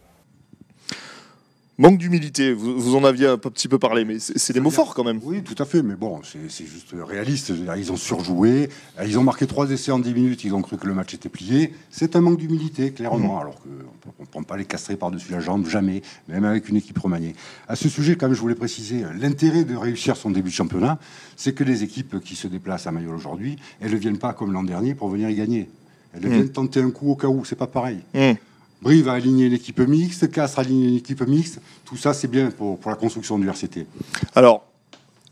Manque 1.76 1.98
d'humilité, 1.98 2.52
vous, 2.52 2.80
vous 2.80 2.94
en 2.94 3.02
aviez 3.02 3.26
un 3.26 3.36
petit 3.36 3.66
peu 3.66 3.80
parlé, 3.80 4.04
mais 4.04 4.20
c'est 4.20 4.52
des 4.52 4.60
mots 4.60 4.70
forts 4.70 4.94
quand 4.94 5.02
même. 5.02 5.18
Oui, 5.24 5.42
tout 5.42 5.60
à 5.60 5.64
fait, 5.64 5.82
mais 5.82 5.96
bon, 5.96 6.20
c'est 6.22 6.66
juste 6.66 6.94
réaliste. 6.94 7.52
Ils 7.76 7.90
ont 7.90 7.96
surjoué, 7.96 8.68
euh, 9.00 9.04
ils 9.04 9.18
ont 9.18 9.24
marqué 9.24 9.48
trois 9.48 9.68
essais 9.68 9.90
en 9.90 9.98
10 9.98 10.14
minutes, 10.14 10.44
ils 10.44 10.54
ont 10.54 10.62
cru 10.62 10.76
que 10.76 10.86
le 10.86 10.94
match 10.94 11.14
était 11.14 11.28
plié. 11.28 11.74
C'est 11.90 12.14
un 12.14 12.20
manque 12.20 12.38
d'humilité, 12.38 12.92
clairement, 12.92 13.40
alors 13.40 13.56
qu'on 13.60 14.22
ne 14.22 14.26
prend 14.26 14.42
pas 14.44 14.56
les 14.56 14.66
castrer 14.66 14.94
par-dessus 14.94 15.32
la 15.32 15.40
jambe, 15.40 15.66
jamais, 15.66 16.02
même 16.28 16.44
avec 16.44 16.68
une 16.68 16.76
équipe 16.76 16.98
remaniée. 16.98 17.34
À 17.66 17.74
ce 17.74 17.88
sujet, 17.88 18.14
quand 18.14 18.26
même, 18.26 18.36
je 18.36 18.40
voulais 18.40 18.54
préciser, 18.54 19.02
euh, 19.02 19.08
l'intérêt 19.18 19.64
de 19.64 19.74
réussir 19.74 20.16
son 20.16 20.30
début 20.30 20.50
de 20.50 20.54
championnat, 20.54 21.00
c'est 21.34 21.54
que 21.54 21.64
les 21.64 21.82
équipes 21.82 22.20
qui 22.20 22.36
se 22.36 22.46
déplacent 22.46 22.86
à 22.86 22.92
Mayol 22.92 23.16
aujourd'hui, 23.16 23.56
elles 23.80 23.90
ne 23.90 23.96
viennent 23.96 24.18
pas 24.18 24.32
comme 24.32 24.52
l'an 24.52 24.62
dernier 24.62 24.94
pour 24.94 25.08
venir 25.08 25.28
y 25.28 25.34
gagner. 25.34 25.68
Elles 26.12 26.28
viennent 26.28 26.50
tenter 26.50 26.80
un 26.80 26.92
coup 26.92 27.10
au 27.10 27.16
cas 27.16 27.26
où, 27.26 27.44
c'est 27.44 27.56
pas 27.56 27.66
pareil. 27.66 27.98
Mmh. 28.14 28.34
Brive 28.84 29.08
a 29.08 29.14
aligné 29.14 29.46
une 29.46 29.54
équipe 29.54 29.80
mixte, 29.80 30.30
Castres 30.30 30.58
a 30.58 30.62
aligné 30.62 30.88
une 30.88 30.96
équipe 30.96 31.26
mixte. 31.26 31.58
Tout 31.86 31.96
ça, 31.96 32.12
c'est 32.12 32.28
bien 32.28 32.50
pour, 32.50 32.78
pour 32.78 32.90
la 32.90 32.98
construction 32.98 33.38
du 33.38 33.48
RCT. 33.48 33.86
Alors, 34.34 34.62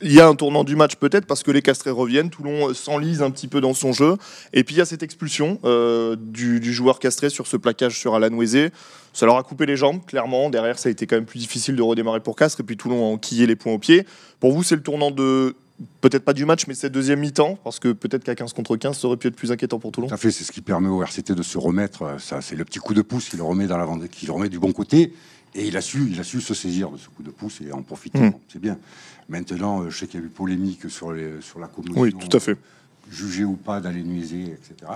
il 0.01 0.11
y 0.11 0.21
a 0.21 0.27
un 0.27 0.35
tournant 0.35 0.65
du 0.65 0.75
match 0.75 0.97
peut-être 0.97 1.27
parce 1.27 1.43
que 1.43 1.51
les 1.51 1.61
Castrés 1.61 1.91
reviennent, 1.91 2.31
Toulon 2.31 2.73
s'enlise 2.73 3.21
un 3.21 3.31
petit 3.31 3.49
peu 3.49 3.61
dans 3.61 3.75
son 3.75 3.93
jeu, 3.93 4.17
et 4.55 4.65
puis 4.65 4.77
il 4.77 4.79
y 4.79 4.81
a 4.81 4.87
cette 4.87 5.03
expulsion 5.03 5.61
euh, 5.65 6.17
du, 6.19 6.61
du 6.61 6.73
joueur 6.73 6.99
Castré 6.99 7.29
sur 7.29 7.47
ce 7.47 7.59
plaquage 7.59 8.01
sur 8.01 8.15
Alan 8.15 8.35
Wezé. 8.35 8.71
Ça 9.13 9.27
leur 9.27 9.37
a 9.37 9.43
coupé 9.43 9.67
les 9.67 9.77
jambes, 9.77 10.01
clairement. 10.07 10.49
Derrière, 10.49 10.79
ça 10.79 10.89
a 10.89 10.93
été 10.93 11.07
quand 11.07 11.17
même 11.17 11.27
plus 11.27 11.39
difficile 11.39 11.77
de 11.77 11.83
redémarrer 11.83 12.21
pour 12.21 12.37
Castres, 12.37 12.61
et 12.61 12.65
puis 12.65 12.79
Toulon 12.79 13.07
a 13.07 13.13
enquillé 13.13 13.47
les 13.47 13.55
points 13.55 13.75
au 13.75 13.79
pied. 13.79 14.07
Pour 14.41 14.53
vous, 14.53 14.63
c'est 14.63 14.77
le 14.77 14.83
tournant 14.83 15.11
de 15.11 15.55
peut-être 16.01 16.25
pas 16.25 16.33
du 16.33 16.45
match, 16.45 16.67
mais 16.67 16.75
cette 16.75 16.93
deuxième 16.93 17.21
mi-temps, 17.21 17.59
parce 17.65 17.79
que 17.79 17.93
peut-être 17.93 18.25
qu'à 18.25 18.35
15 18.35 18.53
contre 18.53 18.77
15, 18.77 18.99
ça 18.99 19.07
aurait 19.07 19.17
pu 19.17 19.29
être 19.29 19.37
plus 19.37 19.53
inquiétant 19.53 19.79
pour 19.79 19.93
Toulon. 19.93 20.09
Tout 20.09 20.15
à 20.15 20.17
fait, 20.17 20.31
c'est 20.31 20.45
ce 20.45 20.53
qui 20.53 20.61
permet 20.61 20.89
au 20.89 21.03
RCT 21.03 21.35
de 21.35 21.43
se 21.43 21.59
remettre. 21.59 22.03
euh, 22.03 22.19
Ça, 22.19 22.41
c'est 22.41 22.57
le 22.57 22.65
petit 22.65 22.79
coup 22.79 22.95
de 22.95 23.03
pouce 23.03 23.29
qu'il 23.29 23.41
remet 23.43 23.67
dans 23.67 23.79
la 23.79 24.07
qu'il 24.09 24.31
remet 24.31 24.49
du 24.49 24.59
bon 24.59 24.73
côté. 24.73 25.13
Et 25.55 25.67
il 25.67 25.77
a 25.77 25.81
su, 25.83 26.09
il 26.11 26.19
a 26.19 26.25
su 26.25 26.41
se 26.41 26.55
saisir 26.55 26.91
de 26.91 26.97
ce 26.97 27.09
coup 27.09 27.23
de 27.23 27.31
pouce 27.31 27.61
et 27.61 27.73
en 27.73 27.83
profiter. 27.83 28.19
Mm. 28.19 28.31
Bon, 28.31 28.41
C'est 28.51 28.59
bien. 28.61 28.79
Maintenant, 29.29 29.83
euh, 29.83 29.91
je 29.91 29.99
sais 29.99 30.07
qu'il 30.07 30.21
y 30.21 30.23
a 30.23 30.27
eu 30.27 30.31
polémique 30.31 30.89
sur, 30.91 31.13
les, 31.13 31.41
sur 31.41 31.59
la 31.59 31.67
commission. 31.69 32.01
Oui, 32.01 32.15
tout 32.15 32.35
à 32.37 32.41
fait. 32.41 32.57
Jugé 33.11 33.45
ou 33.45 33.55
pas 33.57 33.81
d'aller 33.81 34.03
nuiser, 34.03 34.45
etc. 34.45 34.93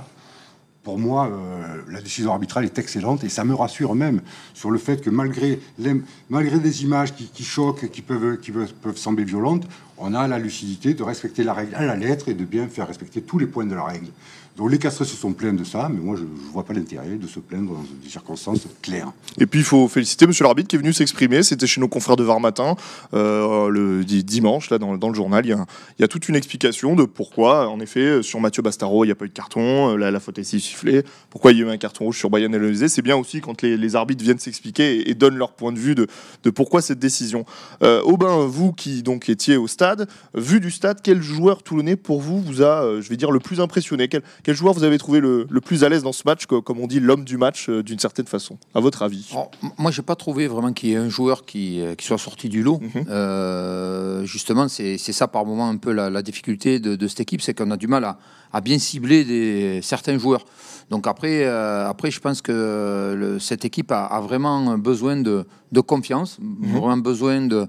Pour 0.83 0.99
moi, 1.01 1.29
euh, 1.29 1.83
la 1.91 2.01
décision 2.01 2.31
arbitrale 2.31 2.65
est 2.65 2.79
excellente 2.79 3.25
et 3.25 3.29
ça 3.29 3.43
me 3.45 3.55
rassure 3.55 3.97
même 3.97 4.21
sur 4.55 4.71
le 4.71 4.79
fait 4.79 5.03
que 5.03 5.11
malgré, 5.11 5.59
les- 5.81 6.01
malgré 6.31 6.61
des 6.61 6.85
images 6.85 7.13
qui, 7.13 7.27
qui 7.27 7.43
choquent, 7.43 7.91
qui, 7.91 8.03
peuvent, 8.03 8.39
qui 8.39 8.53
peuvent, 8.53 8.73
peuvent 8.75 8.97
sembler 8.97 9.25
violentes, 9.25 9.67
on 9.99 10.15
a 10.15 10.27
la 10.29 10.39
lucidité 10.39 10.95
de 10.95 11.03
respecter 11.03 11.45
la 11.45 11.55
règle 11.55 11.75
à 11.75 11.85
la 11.85 11.97
lettre 11.97 12.29
et 12.29 12.35
de 12.35 12.45
bien 12.45 12.69
faire 12.69 12.87
respecter 12.87 13.23
tous 13.23 13.39
les 13.39 13.47
points 13.47 13.67
de 13.67 13.75
la 13.75 13.85
règle. 13.85 14.09
Donc 14.57 14.71
les 14.71 14.79
Castrés 14.79 15.05
se 15.05 15.17
sont 15.17 15.35
plaints 15.35 15.53
de 15.53 15.65
ça, 15.65 15.91
mais 15.93 16.01
moi 16.01 16.17
je 16.17 16.23
ne 16.23 16.51
vois 16.51 16.65
pas 16.65 16.73
l'intérêt 16.73 17.17
de 17.17 17.27
se 17.27 17.41
plaindre 17.41 17.75
dans 17.75 17.85
des 18.03 18.09
circonstances 18.09 18.67
claires. 18.81 19.13
Et 19.39 19.45
puis 19.45 19.61
il 19.61 19.65
faut 19.65 19.87
féliciter 19.87 20.27
Monsieur 20.27 20.45
l'arbitre 20.45 20.69
qui 20.69 20.77
est 20.77 20.79
venu 20.79 20.95
s'exprimer. 20.95 21.43
C'était 21.43 21.67
chez 21.67 21.79
nos 21.79 21.89
confrères 21.89 22.17
de 22.17 22.25
Var 22.25 22.41
matin 22.41 22.75
euh, 23.13 23.69
le 23.69 24.03
di- 24.03 24.25
dimanche 24.25 24.71
là 24.71 24.79
dans, 24.79 24.95
le 24.95 25.15
journal. 25.15 25.45
Il 25.45 25.55
y, 25.99 26.05
a, 26.05 26.09
toute 26.09 26.31
une 26.31 26.37
explication 26.37 26.97
de 26.97 27.05
pourquoi, 27.05 27.69
en 27.69 27.81
effet, 27.81 28.23
sur 28.23 28.41
Mathieu 28.41 28.63
Bastaro 28.63 29.05
il 29.05 29.09
n'y 29.09 29.13
a 29.13 29.15
pas 29.15 29.27
eu 29.27 29.29
de 29.29 29.35
carton, 29.35 29.91
euh, 29.91 29.97
la, 29.97 30.11
la 30.11 30.21
faute 30.21 30.39
est 30.39 30.45
si 30.45 30.59
sifflée. 30.59 31.03
Pourquoi 31.29 31.53
il 31.53 31.59
y 31.59 31.63
a 31.63 31.67
eu 31.67 31.71
un 31.71 31.77
carton 31.77 32.07
rouge 32.07 32.19
sur 32.19 32.31
Bayern 32.31 32.55
et 32.55 32.89
C'est 32.89 33.03
bien 33.03 33.17
aussi 33.17 33.43
quand 33.43 33.61
les, 33.61 33.95
arbitres 33.97 34.25
viennent 34.25 34.39
s'expliquer 34.39 35.11
et, 35.11 35.15
donnent 35.15 35.37
leur 35.37 35.53
point 35.53 35.73
de 35.73 35.79
vue 35.79 35.95
de, 35.95 36.07
pourquoi 36.51 36.81
cette 36.81 36.99
décision. 36.99 37.45
Euh, 37.83 38.01
Aubin, 38.03 38.47
vous 38.47 38.73
qui 38.73 39.03
donc 39.03 39.29
étiez 39.29 39.59
au 39.59 39.69
stade, 39.69 39.86
vu 40.35 40.61
du 40.61 40.71
stade, 40.71 40.99
quel 41.03 41.23
joueur 41.23 41.63
toulonnais 41.63 41.97
pour 41.97 42.21
vous 42.21 42.41
vous 42.41 42.63
a, 42.63 42.83
euh, 42.85 43.01
je 43.03 43.09
vais 43.09 43.17
dire, 43.17 43.31
le 43.31 43.39
plus 43.41 43.61
impressionné? 43.61 44.09
Quel, 44.09 44.23
quel 44.43 44.55
joueur 44.55 44.75
vous 44.75 44.85
avez 44.85 44.99
trouvé 44.99 45.21
le, 45.21 45.47
le 45.49 45.61
plus 45.61 45.85
à 45.85 45.89
l'aise 45.89 46.03
dans 46.03 46.13
ce 46.13 46.23
match, 46.27 46.47
co- 46.47 46.63
comme 46.63 46.81
on 46.81 46.87
dit, 46.87 47.01
l'homme 47.01 47.25
du 47.25 47.37
match 47.37 47.69
euh, 47.69 47.83
d'une 47.83 47.99
certaine 47.99 48.27
façon, 48.27 48.59
à 48.75 48.81
votre 48.81 49.03
avis? 49.03 49.29
Alors, 49.33 49.51
m- 49.63 49.71
moi, 49.79 49.91
j'ai 49.91 50.03
pas 50.03 50.17
trouvé 50.17 50.47
vraiment 50.49 50.73
qu'il 50.73 50.91
y 50.91 50.93
ait 50.93 50.97
un 50.97 51.09
joueur 51.09 51.45
qui, 51.45 51.81
euh, 51.81 51.95
qui 51.95 52.07
soit 52.07 52.19
sorti 52.19 52.49
du 52.49 52.63
lot. 52.63 52.81
Mhm. 52.81 53.05
Euh, 53.09 54.25
justement, 54.25 54.69
c'est 54.69 54.99
ça 54.99 55.29
par 55.29 55.45
moment 55.45 55.69
un 55.69 55.77
peu 55.77 55.93
la, 55.93 56.11
la 56.11 56.23
difficulté 56.23 56.79
de, 56.81 56.97
de 56.97 57.09
cette 57.09 57.21
équipe, 57.21 57.43
c'est 57.43 57.55
qu'on 57.55 57.71
a 57.71 57.77
du 57.77 57.87
mal 57.87 58.05
à, 58.05 58.19
à 58.53 58.61
bien 58.61 58.79
cibler 58.79 59.25
des, 59.25 59.81
certains 59.83 60.19
joueurs. 60.19 60.45
Donc 60.91 61.07
après, 61.09 61.45
euh, 61.45 61.89
après, 61.89 62.11
je 62.11 62.21
pense 62.21 62.41
que 62.43 63.15
le- 63.17 63.39
cette 63.41 63.65
équipe 63.65 63.91
a, 63.91 64.07
a 64.07 64.21
vraiment 64.21 64.79
besoin 64.79 65.17
de, 65.17 65.45
de 65.73 65.81
confiance, 65.81 66.39
vraiment 66.61 66.97
besoin 66.97 67.41
de. 67.47 67.67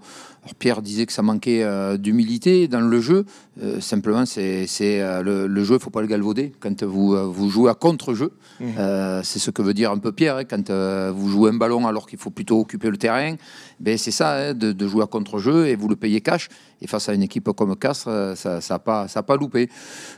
Alors, 0.48 0.56
Pierre 0.56 0.82
disait 0.82 1.06
que 1.06 1.12
ça 1.12 1.24
manquait 1.24 1.62
euh, 1.63 1.98
d'humilité 1.98 2.70
dans 2.70 2.80
le 2.80 3.01
jeu. 3.01 3.25
Euh, 3.62 3.82
simplement, 3.82 4.25
c'est 4.25 4.66
euh, 4.82 5.22
le, 5.22 5.46
le 5.48 5.63
jeu, 5.66 5.74
il 5.75 5.82
faut 5.82 5.89
pas 5.89 6.00
le 6.00 6.08
galvauder. 6.08 6.54
Quand 6.62 6.84
vous, 6.84 7.34
vous 7.34 7.50
jouez 7.50 7.70
à 7.70 7.74
contre-jeu, 7.74 8.32
euh, 8.62 9.20
c'est 9.25 9.39
ce 9.39 9.51
que 9.51 9.62
veut 9.62 9.74
dire 9.74 9.92
un 9.92 9.98
peu 9.98 10.13
Pierre. 10.13 10.38
hein, 10.38 10.46
quand 10.46 10.72
vous 11.12 11.27
jouez 11.30 11.50
un 11.50 11.56
ballon 11.56 11.86
alors 11.86 12.08
qu'il 12.08 12.18
faut 12.18 12.30
plutôt 12.30 12.62
occuper 12.62 12.89
le 12.89 12.96
terrain, 12.96 13.36
ben, 13.80 13.98
c'est 13.98 14.12
ça, 14.12 14.34
hein, 14.34 14.54
de, 14.54 14.72
de 14.72 14.88
jouer 14.88 15.04
à 15.04 15.08
contre-jeu 15.08 15.68
et 15.68 15.76
vous 15.76 15.88
le 15.88 15.96
payez 15.96 16.22
cash. 16.22 16.50
Et 16.82 16.88
face 16.88 17.10
à 17.10 17.14
une 17.14 17.24
équipe 17.24 17.52
comme 17.52 17.76
Castres, 17.76 18.08
euh, 18.08 18.36
ça 18.36 18.56
n'a 18.56 18.62
ça 18.62 18.80
pas, 18.80 19.08
ça 19.08 19.22
a 19.22 19.24
pas 19.24 19.36
loupé. 19.36 19.70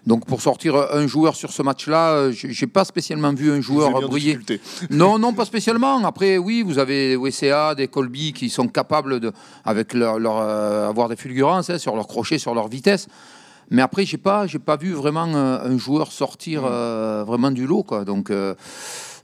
Donc 0.05 0.25
pour 0.25 0.41
sortir 0.41 0.75
un 0.75 1.07
joueur 1.07 1.35
sur 1.35 1.51
ce 1.51 1.61
match-là, 1.61 2.11
euh, 2.11 2.31
j'ai 2.33 2.67
pas 2.67 2.85
spécialement 2.85 3.33
vu 3.33 3.51
un 3.51 3.61
joueur 3.61 3.91
briller. 4.07 4.39
Non, 4.89 5.19
non, 5.19 5.33
pas 5.33 5.45
spécialement. 5.45 6.03
Après, 6.05 6.37
oui, 6.37 6.61
vous 6.61 6.79
avez 6.79 7.09
des 7.09 7.15
WCA, 7.15 7.75
des 7.75 7.87
Colby 7.87 8.33
qui 8.33 8.49
sont 8.49 8.67
capables 8.67 9.19
de, 9.19 9.31
avec 9.63 9.93
leur, 9.93 10.19
leur, 10.19 10.37
euh, 10.37 10.89
avoir 10.89 11.09
des 11.09 11.15
fulgurances 11.15 11.69
hein, 11.69 11.77
sur 11.77 11.95
leur 11.95 12.07
crochet, 12.07 12.37
sur 12.37 12.53
leur 12.53 12.67
vitesse. 12.67 13.07
Mais 13.71 13.81
après, 13.81 14.05
j'ai 14.05 14.17
pas, 14.17 14.47
j'ai 14.47 14.59
pas 14.59 14.77
vu 14.77 14.93
vraiment 14.93 15.27
euh, 15.27 15.59
un 15.63 15.77
joueur 15.77 16.11
sortir 16.11 16.63
euh, 16.65 17.23
vraiment 17.25 17.51
du 17.51 17.67
lot, 17.67 17.83
quoi. 17.83 18.03
Donc 18.03 18.31
euh, 18.31 18.55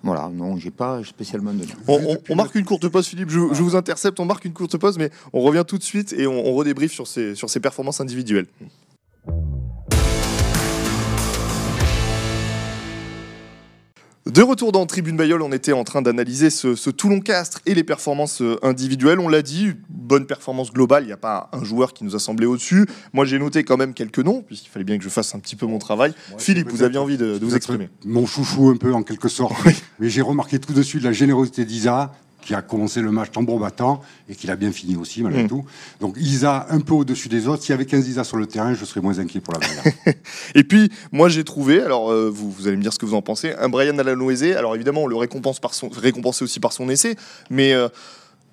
voilà, 0.03 0.29
non, 0.29 0.57
j'ai 0.57 0.71
pas 0.71 1.03
spécialement 1.03 1.53
de. 1.53 1.65
On, 1.87 2.35
marque 2.35 2.55
une 2.55 2.65
courte 2.65 2.87
pause, 2.87 3.07
Philippe. 3.07 3.29
Je, 3.29 3.39
vous 3.39 3.75
intercepte. 3.75 4.19
On 4.19 4.25
marque 4.25 4.45
une 4.45 4.53
courte 4.53 4.77
pause, 4.77 4.97
mais 4.97 5.09
on 5.33 5.41
revient 5.41 5.63
tout 5.67 5.77
de 5.77 5.83
suite 5.83 6.13
et 6.13 6.27
on, 6.27 6.47
on 6.47 6.53
redébriefe 6.53 6.91
sur 6.91 7.07
ces, 7.07 7.35
sur 7.35 7.49
ces 7.49 7.59
performances 7.59 8.01
individuelles. 8.01 8.47
De 14.31 14.41
retour 14.41 14.71
dans 14.71 14.87
Tribune 14.87 15.15
Bayol, 15.17 15.43
on 15.43 15.51
était 15.51 15.71
en 15.71 15.83
train 15.83 16.01
d'analyser 16.01 16.49
ce, 16.49 16.73
ce 16.73 16.89
Toulon-Castres 16.89 17.59
et 17.67 17.75
les 17.75 17.83
performances 17.83 18.41
euh, 18.41 18.57
individuelles. 18.63 19.19
On 19.19 19.29
l'a 19.29 19.43
dit, 19.43 19.73
bonne 19.87 20.25
performance 20.25 20.73
globale. 20.73 21.03
Il 21.03 21.07
n'y 21.07 21.13
a 21.13 21.17
pas 21.17 21.47
un 21.53 21.63
joueur 21.63 21.93
qui 21.93 22.03
nous 22.03 22.15
a 22.15 22.19
semblé 22.19 22.47
au-dessus. 22.47 22.87
Moi, 23.13 23.25
j'ai 23.25 23.37
noté 23.37 23.63
quand 23.63 23.77
même 23.77 23.93
quelques 23.93 24.17
noms, 24.17 24.41
puisqu'il 24.41 24.69
fallait 24.69 24.83
bien 24.83 24.97
que 24.97 25.03
je 25.03 25.09
fasse 25.09 25.35
un 25.35 25.39
petit 25.39 25.55
peu 25.55 25.67
mon 25.67 25.77
travail. 25.77 26.15
Ouais, 26.31 26.39
Philippe, 26.39 26.71
vous 26.71 26.81
aviez 26.81 26.97
envie 26.97 27.17
de, 27.17 27.37
de 27.37 27.45
vous 27.45 27.55
exprimer. 27.55 27.87
Mon 28.03 28.25
chouchou 28.25 28.69
un 28.69 28.77
peu 28.77 28.91
en 28.95 29.03
quelque 29.03 29.29
sorte. 29.29 29.53
Mais 29.99 30.09
j'ai 30.09 30.23
remarqué 30.23 30.57
tout 30.57 30.73
de 30.73 30.81
suite 30.81 31.03
la 31.03 31.13
générosité 31.13 31.63
d'Isa, 31.63 32.11
qui 32.45 32.53
a 32.53 32.61
commencé 32.61 33.01
le 33.01 33.11
match 33.11 33.31
tambour 33.31 33.59
battant 33.59 34.01
et 34.29 34.35
qui 34.35 34.45
l'a 34.45 34.55
bien 34.55 34.71
fini 34.71 34.95
aussi 34.95 35.23
malgré 35.23 35.43
Mm. 35.43 35.47
tout. 35.47 35.65
Donc 35.99 36.15
Isa 36.17 36.67
un 36.69 36.79
peu 36.79 36.93
au-dessus 36.93 37.27
des 37.27 37.47
autres. 37.47 37.63
S'il 37.63 37.71
y 37.71 37.73
avait 37.73 37.85
15 37.85 38.07
Isa 38.07 38.23
sur 38.23 38.37
le 38.37 38.45
terrain, 38.45 38.73
je 38.75 38.85
serais 38.85 39.01
moins 39.01 39.17
inquiet 39.19 39.41
pour 39.41 39.53
la 39.53 39.59
carrière. 39.59 39.83
Et 40.55 40.63
puis, 40.63 40.91
moi, 41.11 41.27
j'ai 41.27 41.43
trouvé, 41.43 41.81
alors 41.81 42.11
euh, 42.11 42.29
vous, 42.29 42.51
vous 42.51 42.67
allez 42.67 42.77
me 42.77 42.81
dire 42.83 42.93
ce 42.93 42.99
que 42.99 43.05
vous 43.05 43.15
en 43.15 43.21
pensez, 43.23 43.53
un 43.59 43.67
Brian 43.67 43.97
Alanoese. 43.97 44.43
Alors 44.55 44.75
évidemment, 44.75 45.03
on 45.03 45.07
le 45.07 45.15
récompense 45.15 45.59
par 45.59 45.73
son, 45.73 45.89
récompensé 45.89 46.43
aussi 46.43 46.59
par 46.59 46.71
son 46.71 46.87
essai, 46.87 47.15
mais 47.49 47.73
euh, 47.73 47.89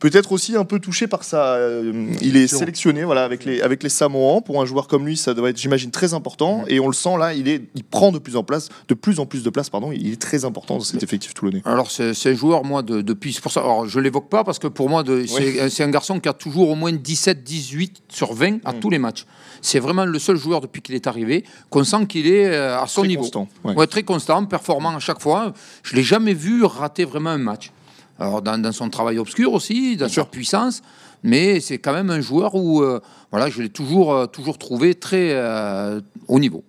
peut-être 0.02 0.32
aussi 0.32 0.56
un 0.56 0.64
peu 0.64 0.80
touché 0.80 1.06
par 1.06 1.22
sa. 1.22 1.54
euh, 1.54 1.92
il 2.20 2.30
est 2.36 2.48
Sélection. 2.48 2.58
sélectionné, 2.58 3.04
voilà, 3.04 3.24
avec 3.24 3.44
les 3.44 3.60
avec 3.62 3.82
les 3.84 3.88
Samoans. 3.88 4.40
Pour 4.42 4.60
un 4.60 4.66
joueur 4.66 4.88
comme 4.88 5.06
lui, 5.06 5.16
ça 5.16 5.32
doit 5.32 5.48
être, 5.50 5.56
j'imagine, 5.58 5.90
très 5.92 6.12
important. 6.12 6.64
Et 6.66 6.80
on 6.80 6.88
le 6.88 6.92
sent 6.92 7.16
là, 7.18 7.34
il 7.34 7.46
est, 7.48 7.62
il 7.76 7.84
prend 7.84 8.10
de 8.10 8.18
plus 8.18 8.34
en 8.36 8.42
place, 8.42 8.68
de 8.88 8.94
plus 8.94 9.20
en 9.20 9.26
plus 9.26 9.44
de 9.44 9.50
place, 9.50 9.70
pardon. 9.70 9.92
Il 9.92 10.12
est 10.12 10.20
très 10.20 10.44
important 10.44 10.78
dans 10.78 10.84
cet 10.84 11.02
effectif 11.02 11.34
toulonnais. 11.34 11.62
Alors 11.64 11.90
c'est 11.90 12.12
un 12.26 12.34
joueur, 12.34 12.64
moi, 12.64 12.82
de- 12.82 13.00
depuis... 13.00 13.38
Pour 13.40 13.52
ça, 13.52 13.60
alors 13.60 13.86
je 13.86 14.00
l'évoque 14.00 14.28
pas 14.28 14.42
parce 14.44 14.58
que 14.58 14.66
pour 14.66 14.88
moi, 14.88 15.02
de- 15.04 15.24
c'est 15.26 15.70
c'est 15.70 15.84
un 15.84 15.90
garçon 15.90 16.18
qui 16.20 16.28
a 16.28 16.32
toujours 16.32 16.68
au 16.70 16.74
moins 16.74 16.92
17, 16.92 17.44
18 17.44 18.02
sur 18.08 18.34
20 18.34 18.58
à 18.64 18.72
Mm. 18.72 18.80
tous 18.80 18.90
les 18.90 18.98
matchs. 18.98 19.24
C'est 19.60 19.78
vraiment 19.78 20.04
le 20.04 20.18
seul 20.18 20.36
joueur 20.36 20.60
depuis 20.60 20.82
qu'il 20.82 20.96
est 20.96 21.06
arrivé 21.06 21.44
qu'on 21.70 21.84
sent 21.84 22.06
qu'il 22.06 22.26
est 22.26 22.46
euh, 22.48 22.80
à 22.82 22.86
son 22.88 23.02
Très 23.02 23.08
niveau. 23.08 23.22
constant, 23.22 23.48
ouais. 23.64 23.74
Ouais, 23.74 23.86
très 23.86 24.02
constant, 24.02 24.44
performant 24.44 24.96
à 24.96 24.98
chaque 24.98 25.20
fois. 25.20 25.52
Je 25.84 25.94
l'ai 25.94 26.02
jamais 26.02 26.34
vu 26.34 26.64
rater 26.64 27.04
vraiment 27.04 27.30
un 27.30 27.38
match. 27.38 27.70
Alors 28.18 28.42
dans, 28.42 28.60
dans 28.60 28.72
son 28.72 28.88
travail 28.90 29.18
obscur 29.18 29.52
aussi, 29.52 29.96
dans 29.96 30.08
sa 30.08 30.24
puissance, 30.24 30.82
mais 31.22 31.60
c'est 31.60 31.78
quand 31.78 31.92
même 31.92 32.10
un 32.10 32.20
joueur 32.20 32.54
où 32.54 32.82
euh, 32.82 33.00
voilà, 33.30 33.48
je 33.48 33.62
l'ai 33.62 33.70
toujours, 33.70 34.12
euh, 34.12 34.26
toujours 34.26 34.58
trouvé 34.58 34.94
très 34.94 35.30
euh, 35.32 36.00
haut 36.28 36.38
niveau. 36.38 36.64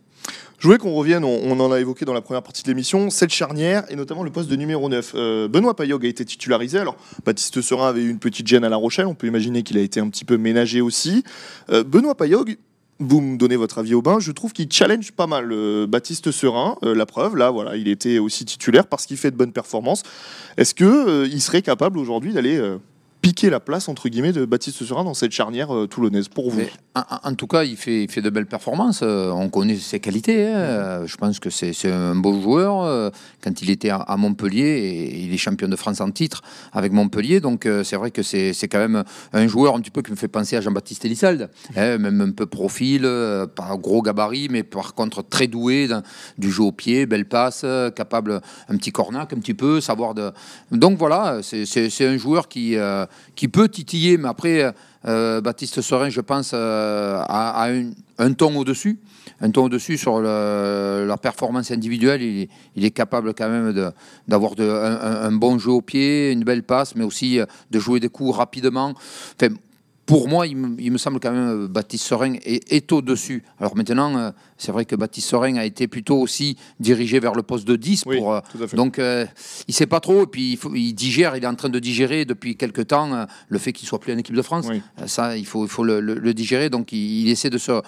Je 0.60 0.68
voulais 0.68 0.78
qu'on 0.78 0.94
revienne, 0.94 1.26
on, 1.26 1.42
on 1.44 1.60
en 1.60 1.74
a 1.74 1.80
évoqué 1.82 2.06
dans 2.06 2.14
la 2.14 2.22
première 2.22 2.42
partie 2.42 2.64
de 2.64 2.70
l'émission, 2.70 3.10
cette 3.10 3.32
charnière 3.32 3.84
et 3.90 3.98
notamment 3.98 4.24
le 4.24 4.32
poste 4.32 4.50
de 4.50 4.56
numéro 4.56 4.88
9. 4.88 5.12
Euh, 5.16 5.48
Benoît 5.50 5.76
Payog 5.76 6.06
a 6.06 6.08
été 6.08 6.24
titularisé. 6.24 6.80
Alors, 6.80 6.96
Baptiste 7.26 7.62
Serin 7.62 7.90
avait 7.90 8.04
eu 8.04 8.10
une 8.10 8.20
petite 8.20 8.48
gêne 8.48 8.64
à 8.64 8.70
La 8.70 8.78
Rochelle. 8.78 9.08
On 9.08 9.16
peut 9.16 9.28
imaginer 9.28 9.64
qu'il 9.64 9.78
a 9.78 9.82
été 9.82 10.00
un 10.00 10.08
petit 10.08 10.24
peu 10.24 10.38
ménagé 10.38 10.80
aussi. 10.80 11.26
Benoît 11.68 12.16
Payog, 12.16 12.58
vous 13.00 13.22
me 13.22 13.38
donnez 13.38 13.56
votre 13.56 13.80
avis 13.80 13.94
au 13.94 14.02
bain, 14.02 14.20
je 14.20 14.32
trouve 14.32 14.54
qu'il 14.54 14.72
challenge 14.72 15.12
pas 15.12 15.28
mal 15.28 15.52
euh, 15.52 15.88
Baptiste 15.88 16.32
Serin. 16.32 16.78
Euh, 16.84 16.96
la 16.96 17.06
preuve, 17.06 17.36
là, 17.36 17.50
voilà, 17.50 17.76
il 17.76 17.88
était 17.88 18.20
aussi 18.20 18.46
titulaire 18.46 18.88
parce 18.88 19.06
qu'il 19.06 19.18
fait 19.18 19.32
de 19.32 19.36
bonnes 19.36 19.52
performances. 19.52 20.04
Est-ce 20.58 20.74
que 20.74 20.84
euh, 20.86 21.28
il 21.28 21.42
serait 21.42 21.62
capable 21.62 21.98
aujourd'hui 21.98 22.34
d'aller 22.34 22.58
euh, 22.58 22.78
piquer 23.24 23.50
la 23.50 23.62
place 23.62 23.88
entre 23.88 24.10
guillemets 24.10 24.34
de 24.34 24.44
Baptiste 24.44 24.84
Serin 24.84 25.06
dans 25.06 25.14
cette 25.14 25.32
charnière 25.32 25.74
euh, 25.74 25.88
toulonnaise 25.88 26.28
pour 26.28 26.52
vous 26.52 26.60
en, 26.96 27.34
tout 27.34 27.48
cas, 27.48 27.64
il 27.64 27.76
fait, 27.76 28.04
il 28.04 28.12
fait 28.12 28.22
de 28.22 28.30
belles 28.30 28.46
performances. 28.46 29.00
Euh, 29.02 29.32
on 29.32 29.50
connaît 29.50 29.78
ses 29.78 30.00
qualités. 30.00 30.46
hein. 30.46 30.56
Euh, 30.58 31.08
Je 31.08 31.18
pense 31.18 31.40
que 31.40 31.50
c'est 31.50 31.74
un 31.92 32.14
beau 32.14 32.40
joueur. 32.40 32.84
Euh, 32.84 33.10
Quand 33.44 33.64
il 33.64 33.72
était 33.72 33.90
à, 33.90 33.96
à 33.96 34.16
Montpellier, 34.16 34.62
et 34.64 35.20
il 35.24 35.34
est 35.34 35.38
champion 35.38 35.68
de 35.68 35.76
France 35.76 36.02
en 36.02 36.12
titre 36.12 36.44
avec 36.72 36.92
Montpellier. 36.92 37.40
Donc 37.40 37.68
c'est 37.84 37.96
vrai 37.96 38.12
que 38.12 38.22
c'est 38.22 38.54
quand 38.70 38.78
même 38.78 39.04
un 39.32 39.48
joueur 39.48 39.76
un 39.76 39.80
petit 39.82 39.90
peu 39.90 40.04
qui 40.04 40.12
me 40.12 40.16
fait 40.16 40.28
penser 40.28 40.56
à 40.56 40.62
Jean-Baptiste 40.62 41.04
Elissalde. 41.06 41.50
hein, 41.76 41.98
même 41.98 42.22
un 42.22 42.30
peu 42.32 42.46
profil, 42.46 43.02
pas 43.56 43.76
gros 43.78 44.04
gabarit, 44.04 44.50
mais 44.52 44.62
par 44.62 44.94
contre 44.94 45.24
très 45.28 45.48
doué 45.48 45.88
dans 45.88 46.04
du 46.38 46.52
jeu 46.52 46.62
au 46.64 46.72
pied, 46.72 47.08
belle 47.08 47.26
passe, 47.26 47.66
capable 47.96 48.40
un 48.70 48.78
petit 48.78 48.92
cornac 48.92 49.34
un 49.34 49.40
petit 49.40 49.56
peu, 49.56 49.82
savoir 49.82 50.14
de. 50.14 50.32
Donc 50.72 51.00
voilà, 51.00 51.40
c'est- 51.42 52.06
un 52.06 52.18
joueur 52.18 52.48
qui, 52.50 52.76
qui 53.36 53.48
peut 53.48 53.70
titiller, 53.70 54.18
mais 54.18 54.30
après. 54.30 54.74
Baptiste 55.06 55.82
Sorin, 55.82 56.10
je 56.10 56.22
pense, 56.22 56.54
a, 56.54 57.68
un 58.18 58.34
ton 58.34 58.56
au-dessus 58.56 59.00
un 59.42 59.52
ton 59.52 59.66
au-dessus 59.66 59.98
sur 59.98 60.22
la 60.22 61.18
performance 61.22 61.72
individuelle. 61.72 62.22
Il, 62.22 62.86
est 62.86 62.92
capable 62.92 63.34
quand 63.34 63.50
même 63.50 63.92
d'avoir 64.30 64.54
un, 64.58 65.32
bon 65.34 65.60
jeu 65.60 65.72
au 65.72 65.82
pied, 65.82 66.32
une 66.32 66.46
belle 66.46 66.64
passe, 66.64 66.96
mais 66.96 67.04
aussi 67.04 67.40
de 67.70 67.80
jouer 67.80 68.00
des 68.00 68.08
coups 68.08 68.38
rapidement. 68.38 68.94
Pour 70.06 70.28
moi, 70.28 70.48
il 70.48 70.58
me, 70.58 70.98
semble 70.98 71.20
quand 71.22 71.32
même 71.32 71.68
Baptiste 71.68 72.06
Sorin 72.06 72.34
est, 72.44 72.92
au-dessus. 72.92 73.44
Alors 73.60 73.76
maintenant, 73.78 74.18
euh, 74.18 74.32
c'est 74.58 74.74
vrai 74.74 74.84
que 74.84 74.96
Baptiste 74.96 75.30
Sorin 75.30 75.56
a 75.56 75.64
été 75.64 75.88
plutôt 75.88 76.18
aussi 76.20 76.58
dirigé 76.80 77.20
vers 77.20 77.34
le 77.34 77.44
poste 77.44 77.66
de 77.66 77.78
10. 77.78 78.04
pour, 78.04 78.34
euh, 78.34 78.42
donc, 78.74 79.00
euh, 79.00 79.26
il 79.68 79.72
ne 79.72 79.74
sait 79.74 79.86
pas 79.86 80.02
trop. 80.02 80.24
Et 80.24 80.28
puis, 80.28 80.60
il, 80.76 80.94
digère, 80.94 81.38
il 81.38 81.44
est 81.44 81.48
en 81.48 81.56
train 81.56 81.70
de 81.70 81.80
digérer 81.80 82.26
depuis 82.26 82.58
quelques 82.58 82.88
temps 82.88 83.28
le 83.48 83.58
fait 83.60 83.72
qu'il 83.72 83.88
soit 83.88 84.00
plus 84.00 84.14
en 84.14 84.18
équipe 84.18 84.36
de 84.36 84.42
France. 84.42 84.68
ça, 85.06 85.38
il 85.38 85.46
faut, 85.46 85.64
il 85.66 85.70
faut 85.70 85.86
le, 85.86 86.34
digérer. 86.34 86.70
Donc, 86.70 86.92
il, 86.92 87.30
essaie 87.30 87.50
de 87.50 87.58
se, 87.58 87.82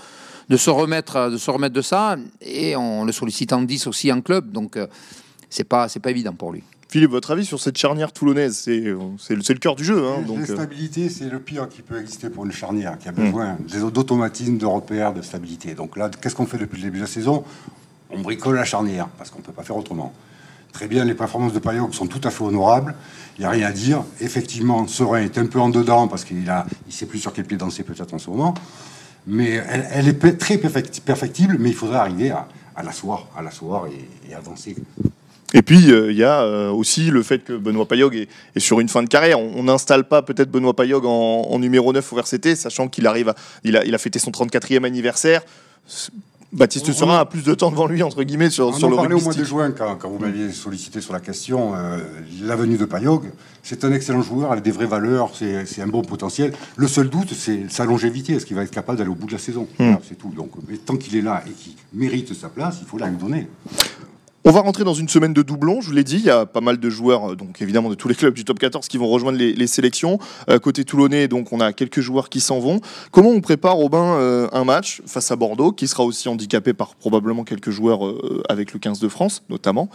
de, 0.47 0.57
se 0.57 0.69
remettre, 0.69 1.29
de 1.29 1.37
se 1.37 1.51
remettre 1.51 1.75
de 1.75 1.81
ça. 1.81 2.15
Et 2.41 2.77
on 2.77 3.03
le 3.03 3.11
sollicite 3.11 3.51
en 3.51 3.61
10 3.61 3.87
aussi 3.87 4.11
en 4.11 4.21
club. 4.21 4.51
Donc, 4.51 4.77
ce 5.49 5.61
n'est 5.61 5.65
pas 5.65 5.89
évident 6.05 6.33
pour 6.33 6.53
lui. 6.53 6.63
Philippe, 6.95 7.11
votre 7.11 7.31
avis 7.31 7.45
sur 7.45 7.59
cette 7.59 7.77
charnière 7.77 8.13
toulonnaise 8.13 8.57
C'est 8.57 8.79
le 8.79 9.59
cœur 9.59 9.75
du 9.75 9.83
jeu. 9.83 10.07
Hein, 10.07 10.21
donc, 10.25 10.37
la 10.37 10.43
euh. 10.43 10.55
stabilité, 10.55 11.09
c'est 11.09 11.27
le 11.27 11.41
pire 11.41 11.67
qui 11.67 11.81
peut 11.81 11.99
exister 11.99 12.29
pour 12.29 12.45
une 12.45 12.53
charnière, 12.53 12.97
qui 12.97 13.09
a 13.09 13.11
besoin 13.11 13.55
mmh. 13.55 13.91
d'automatisme, 13.91 14.57
de 14.57 14.65
repères, 14.65 15.13
de 15.13 15.21
stabilité. 15.21 15.73
Donc 15.73 15.97
là, 15.97 16.09
qu'est-ce 16.09 16.35
qu'on 16.35 16.45
fait 16.45 16.57
depuis 16.57 16.77
le 16.77 16.83
début 16.83 16.99
de 16.99 17.03
la 17.03 17.09
saison? 17.09 17.43
On 18.11 18.21
bricole 18.21 18.55
la 18.55 18.63
charnière, 18.63 19.09
parce 19.17 19.29
qu'on 19.29 19.39
ne 19.39 19.43
peut 19.43 19.51
pas 19.51 19.63
faire 19.63 19.75
autrement. 19.75 20.13
Très 20.71 20.87
bien, 20.87 21.03
les 21.03 21.15
performances 21.15 21.51
de 21.51 21.59
Payog 21.59 21.93
sont 21.93 22.07
tout 22.07 22.21
à 22.23 22.29
fait 22.29 22.45
honorables. 22.45 22.95
Il 23.37 23.41
n'y 23.41 23.45
a 23.45 23.49
rien 23.49 23.67
à 23.67 23.71
dire. 23.73 24.01
Effectivement, 24.21 24.87
Serein 24.87 25.19
est 25.19 25.37
un 25.37 25.47
peu 25.47 25.59
en 25.59 25.67
dedans, 25.67 26.07
parce 26.07 26.23
qu'il 26.23 26.45
ne 26.45 26.61
il 26.87 26.93
sait 26.93 27.07
plus 27.07 27.19
sur 27.19 27.33
quel 27.33 27.43
pied 27.43 27.57
danser 27.57 27.83
peut-être 27.83 28.13
en 28.13 28.19
ce 28.19 28.29
moment. 28.29 28.53
Mais 29.27 29.61
elle, 29.91 30.07
est 30.07 30.37
très 30.37 30.57
perfectible, 30.57 31.57
mais 31.59 31.71
il 31.71 31.75
faudrait 31.75 31.97
arriver 31.97 32.31
à, 32.31 32.47
l'asseoir, 32.83 33.27
à 33.37 33.41
l'asseoir 33.41 33.87
et, 33.87 34.31
et 34.31 34.33
avancer. 34.33 34.77
Et 35.55 35.61
puis, 35.61 35.89
euh, 35.89 36.11
il 36.11 36.17
y 36.17 36.23
a 36.23 36.41
euh, 36.41 36.69
aussi 36.69 37.09
le 37.09 37.23
fait 37.23 37.39
que 37.39 37.53
Benoît 37.53 37.87
Payog 37.87 38.13
est, 38.13 38.59
sur 38.59 38.81
une 38.81 38.89
fin 38.89 39.01
de 39.01 39.07
carrière. 39.07 39.39
On 39.39 39.63
n'installe 39.63 40.03
pas 40.03 40.21
peut-être 40.21 40.51
Benoît 40.51 40.75
Payog 40.75 41.05
en, 41.05 41.57
numéro 41.59 41.93
9 41.93 42.13
au 42.13 42.19
RCT, 42.19 42.55
sachant 42.55 42.89
qu'il 42.89 43.07
arrive 43.07 43.33
il, 43.63 43.77
a, 43.77 43.85
il 43.85 43.95
a 43.95 43.97
fêté 43.97 44.19
son 44.19 44.31
34e 44.31 44.83
anniversaire. 44.83 45.41
Baptiste 46.51 46.91
Serin 46.93 47.19
a 47.19 47.25
plus 47.25 47.43
de 47.43 47.53
temps 47.53 47.71
devant 47.71 47.87
lui, 47.87 48.03
entre 48.03 48.23
guillemets, 48.23 48.49
sur, 48.49 48.67
on 48.67 48.73
sur 48.73 48.89
le 48.89 48.95
parlait 48.95 49.15
au 49.15 49.19
mois 49.21 49.33
de 49.33 49.43
juin, 49.43 49.71
quand, 49.71 49.97
vous 50.09 50.19
m'aviez 50.19 50.51
sollicité 50.51 51.01
sur 51.01 51.13
la 51.13 51.19
question, 51.19 51.73
euh, 51.75 51.99
l'avenue 52.43 52.77
de 52.77 52.85
Payog, 52.85 53.31
c'est 53.63 53.83
un 53.83 53.91
excellent 53.91 54.21
joueur, 54.21 54.53
il 54.53 54.57
a 54.57 54.61
des 54.61 54.71
vraies 54.71 54.85
valeurs, 54.85 55.31
c'est 55.35 55.81
un 55.81 55.87
bon 55.87 56.01
potentiel. 56.01 56.53
Le 56.77 56.87
seul 56.87 57.09
doute, 57.09 57.33
c'est 57.33 57.69
sa 57.69 57.83
longévité, 57.83 58.33
est-ce 58.33 58.45
qu'il 58.45 58.55
va 58.55 58.63
être 58.63 58.71
capable 58.71 58.97
d'aller 58.97 59.09
au 59.09 59.15
bout 59.15 59.27
de 59.27 59.33
la 59.33 59.37
saison? 59.37 59.67
Hmm. 59.79 59.95
C'est 60.07 60.17
tout. 60.17 60.29
Donc, 60.29 60.51
mais 60.67 60.77
tant 60.77 60.95
qu'il 60.95 61.15
est 61.17 61.21
là 61.21 61.43
et 61.47 61.51
qu'il 61.51 61.73
mérite 61.93 62.33
sa 62.33 62.47
place, 62.49 62.77
il 62.81 62.87
faut 62.87 62.97
la 62.97 63.07
lui 63.07 63.17
donner. 63.17 63.47
On 64.47 64.51
va 64.51 64.61
rentrer 64.61 64.83
dans 64.83 64.93
une 64.93 65.09
semaine 65.09 65.33
de 65.33 65.41
doublons, 65.41 65.81
je 65.81 65.87
vous 65.87 65.93
l'ai 65.93 66.03
dit, 66.03 66.17
il 66.17 66.25
y 66.25 66.29
a 66.29 66.45
pas 66.45 66.61
mal 66.61 66.77
de 66.77 66.87
joueurs, 66.87 67.31
euh, 67.31 67.35
donc 67.35 67.63
évidemment 67.63 67.89
de 67.89 67.95
tous 67.95 68.07
les 68.07 68.13
clubs 68.13 68.35
du 68.35 68.45
top 68.45 68.59
14 68.59 68.87
qui 68.87 68.99
vont 68.99 69.07
rejoindre 69.07 69.39
les, 69.39 69.65
sélections. 69.65 70.19
Euh, 70.51 70.59
côté 70.59 70.85
toulonnais, 70.85 71.27
donc 71.27 71.51
on 71.51 71.59
a 71.59 71.73
quelques 71.73 72.01
joueurs 72.01 72.29
qui 72.29 72.41
s'en 72.41 72.59
vont. 72.59 72.79
Comment 73.09 73.31
on 73.31 73.41
prépare, 73.41 73.75
Robin, 73.75 74.03
euh, 74.19 74.47
un 74.53 74.63
match 74.63 75.01
face 75.07 75.31
à 75.31 75.35
Bordeaux, 75.35 75.71
qui 75.71 75.87
sera 75.87 76.03
aussi 76.03 76.29
handicapé 76.29 76.73
par 76.73 76.93
probablement 76.93 77.43
quelques 77.43 77.71
joueurs 77.71 78.01
avec 78.47 78.71
le 78.73 78.77
15 78.79 78.99
de 78.99 79.07
France, 79.07 79.41
notamment 79.49 79.89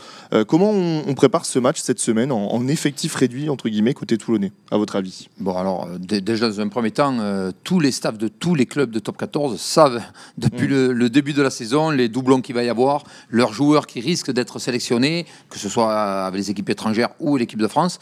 Comment 0.49 0.71
on, 0.71 1.15
prépare 1.15 1.47
ce 1.47 1.61
match 1.61 1.81
cette 1.81 2.01
semaine 2.01 2.33
en, 2.33 2.67
effectif 2.67 3.15
réduit, 3.15 3.51
entre 3.51 3.69
guillemets, 3.69 3.95
côté 3.95 4.19
toulonnais, 4.19 4.51
à 4.73 4.79
votre 4.79 4.97
avis? 4.97 5.29
Bon, 5.39 5.57
alors, 5.57 5.87
déjà 5.99 6.49
dans 6.49 6.61
un 6.61 6.69
premier 6.69 6.91
temps, 6.91 7.53
tous 7.63 7.79
les 7.79 7.93
staffs 7.93 8.19
de 8.19 8.27
tous 8.27 8.57
les 8.57 8.67
clubs 8.67 8.91
de 8.91 8.99
top 8.99 9.17
14 9.17 9.61
savent, 9.61 10.03
depuis 10.39 10.67
mm. 10.67 10.71
le, 10.71 10.93
le, 10.93 11.09
début 11.09 11.35
de 11.35 11.43
la 11.43 11.51
saison, 11.51 11.91
les 11.91 12.09
doublons 12.09 12.41
qu'il 12.41 12.57
va 12.57 12.65
y 12.65 12.69
avoir, 12.69 13.05
leurs 13.29 13.53
joueurs 13.53 13.87
qui 13.87 14.01
risquent 14.01 14.33
d'être 14.33 14.40
d'être 14.41 14.59
sélectionné, 14.59 15.27
que 15.49 15.59
ce 15.59 15.69
soit 15.69 15.93
avec 16.27 16.39
les 16.39 16.51
équipes 16.51 16.71
étrangères 16.71 17.11
ou 17.21 17.37
l'équipe 17.37 17.61
de 17.61 17.69
France. 17.69 17.99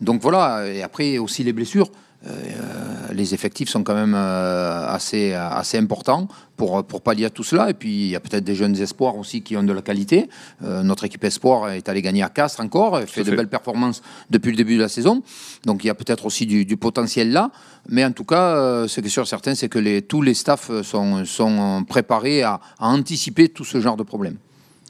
Donc 0.00 0.20
voilà, 0.20 0.66
et 0.66 0.82
après 0.82 1.18
aussi 1.18 1.42
les 1.44 1.52
blessures. 1.52 1.90
Euh, 2.26 3.12
les 3.12 3.34
effectifs 3.34 3.68
sont 3.68 3.82
quand 3.82 3.94
même 3.94 4.14
euh, 4.16 4.86
assez, 4.88 5.32
assez 5.32 5.78
importants 5.78 6.28
pour, 6.56 6.82
pour 6.84 7.02
pallier 7.02 7.26
à 7.26 7.30
tout 7.30 7.44
cela. 7.44 7.70
Et 7.70 7.74
puis, 7.74 7.90
il 7.90 8.08
y 8.08 8.16
a 8.16 8.20
peut-être 8.20 8.42
des 8.42 8.54
jeunes 8.54 8.76
espoirs 8.80 9.16
aussi 9.16 9.42
qui 9.42 9.56
ont 9.56 9.62
de 9.62 9.72
la 9.72 9.82
qualité. 9.82 10.28
Euh, 10.64 10.82
notre 10.82 11.04
équipe 11.04 11.22
espoir 11.24 11.70
est 11.70 11.88
allée 11.88 12.02
gagner 12.02 12.22
à 12.22 12.28
Castres 12.28 12.60
encore, 12.60 13.00
fait 13.02 13.22
de 13.22 13.34
belles 13.34 13.48
performances 13.48 14.02
depuis 14.30 14.50
le 14.50 14.56
début 14.56 14.76
de 14.76 14.82
la 14.82 14.88
saison. 14.88 15.22
Donc, 15.64 15.84
il 15.84 15.86
y 15.86 15.90
a 15.90 15.94
peut-être 15.94 16.26
aussi 16.26 16.46
du, 16.46 16.76
potentiel 16.76 17.32
là. 17.32 17.50
Mais 17.88 18.04
en 18.04 18.12
tout 18.12 18.24
cas, 18.24 18.86
ce 18.88 19.00
qui 19.00 19.06
est 19.06 19.10
sûr 19.10 19.26
certain, 19.28 19.54
c'est 19.54 19.68
que 19.68 19.78
les, 19.78 20.02
tous 20.02 20.22
les 20.22 20.34
staffs 20.34 20.70
sont, 20.82 21.24
sont 21.24 21.84
préparés 21.88 22.42
à, 22.42 22.60
à 22.78 22.88
anticiper 22.88 23.48
tout 23.48 23.64
ce 23.64 23.80
genre 23.80 23.96
de 23.96 24.02
problèmes. 24.02 24.36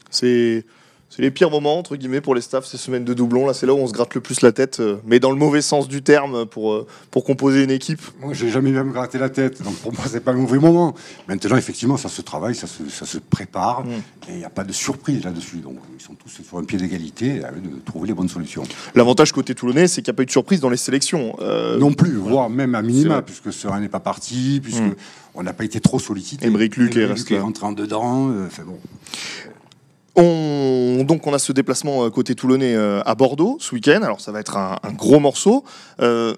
C'est 0.09 0.65
c'est 1.09 1.21
les 1.21 1.31
pires 1.31 1.49
moments, 1.49 1.79
entre 1.79 1.95
guillemets, 1.95 2.19
pour 2.19 2.35
les 2.35 2.41
staffs, 2.41 2.65
ces 2.65 2.77
semaines 2.77 3.05
de 3.05 3.13
doublons. 3.13 3.47
Là, 3.47 3.53
c'est 3.53 3.65
là 3.65 3.73
où 3.73 3.77
on 3.77 3.87
se 3.87 3.93
gratte 3.93 4.13
le 4.13 4.21
plus 4.21 4.41
la 4.41 4.51
tête, 4.51 4.81
euh, 4.81 4.97
mais 5.05 5.19
dans 5.19 5.31
le 5.31 5.37
mauvais 5.37 5.61
sens 5.61 5.87
du 5.87 6.01
terme, 6.01 6.45
pour, 6.45 6.73
euh, 6.73 6.85
pour 7.11 7.23
composer 7.23 7.63
une 7.63 7.71
équipe. 7.71 8.01
Moi, 8.19 8.33
j'ai 8.33 8.49
jamais 8.49 8.71
eu 8.71 8.77
à 8.77 8.83
me 8.83 8.91
gratter 8.91 9.17
la 9.17 9.29
tête, 9.29 9.63
donc 9.63 9.75
pour 9.77 9.93
moi, 9.93 10.03
c'est 10.07 10.19
pas 10.19 10.33
le 10.33 10.39
mauvais 10.39 10.59
moment. 10.59 10.93
Maintenant, 11.27 11.55
effectivement, 11.55 11.95
ça 11.95 12.09
se 12.09 12.21
travaille, 12.21 12.55
ça 12.55 12.67
se, 12.67 12.87
ça 12.89 13.05
se 13.05 13.19
prépare, 13.19 13.85
mm. 13.85 13.91
et 14.29 14.33
il 14.33 14.37
n'y 14.37 14.45
a 14.45 14.49
pas 14.49 14.65
de 14.65 14.73
surprise 14.73 15.23
là-dessus. 15.23 15.57
Donc, 15.57 15.77
ils 15.97 16.03
sont 16.03 16.13
tous 16.13 16.29
sur 16.29 16.57
un 16.57 16.63
pied 16.65 16.77
d'égalité 16.77 17.43
à 17.43 17.51
de 17.51 17.79
trouver 17.85 18.09
les 18.09 18.13
bonnes 18.13 18.29
solutions. 18.29 18.63
L'avantage 18.93 19.31
côté 19.31 19.55
toulonnais, 19.55 19.87
c'est 19.87 20.01
qu'il 20.01 20.11
n'y 20.11 20.15
a 20.15 20.17
pas 20.17 20.23
eu 20.23 20.27
de 20.27 20.31
surprise 20.31 20.59
dans 20.59 20.69
les 20.69 20.77
sélections. 20.77 21.37
Euh, 21.39 21.79
non 21.79 21.93
plus, 21.93 22.15
voire 22.15 22.49
même 22.49 22.75
à 22.75 22.81
minima, 22.81 23.21
puisque 23.21 23.53
Serein 23.53 23.79
n'est 23.79 23.87
pas 23.87 24.01
parti, 24.01 24.59
puisque 24.61 24.81
mm. 24.81 24.95
on 25.35 25.43
n'a 25.43 25.53
pas 25.53 25.63
été 25.63 25.79
trop 25.79 25.99
sollicité. 25.99 26.45
Émeric 26.45 26.75
Luc 26.75 26.97
est 26.97 27.05
resté. 27.05 27.39
entré 27.39 27.65
en 27.65 27.71
dedans, 27.71 28.29
enfin 28.45 28.63
bon. 28.63 28.77
On, 30.19 31.03
donc 31.03 31.27
on 31.27 31.33
a 31.33 31.39
ce 31.39 31.51
déplacement 31.51 32.03
euh, 32.03 32.09
côté 32.09 32.33
toulonnais 32.33 32.73
euh, 32.73 33.01
à 33.05 33.13
Bordeaux 33.13 33.57
ce 33.61 33.75
week-end. 33.75 34.01
Alors 34.01 34.19
ça 34.19 34.31
va 34.31 34.39
être 34.39 34.57
un, 34.57 34.79
gros 34.93 35.19
morceau. 35.19 35.63
Euh, 36.01 36.33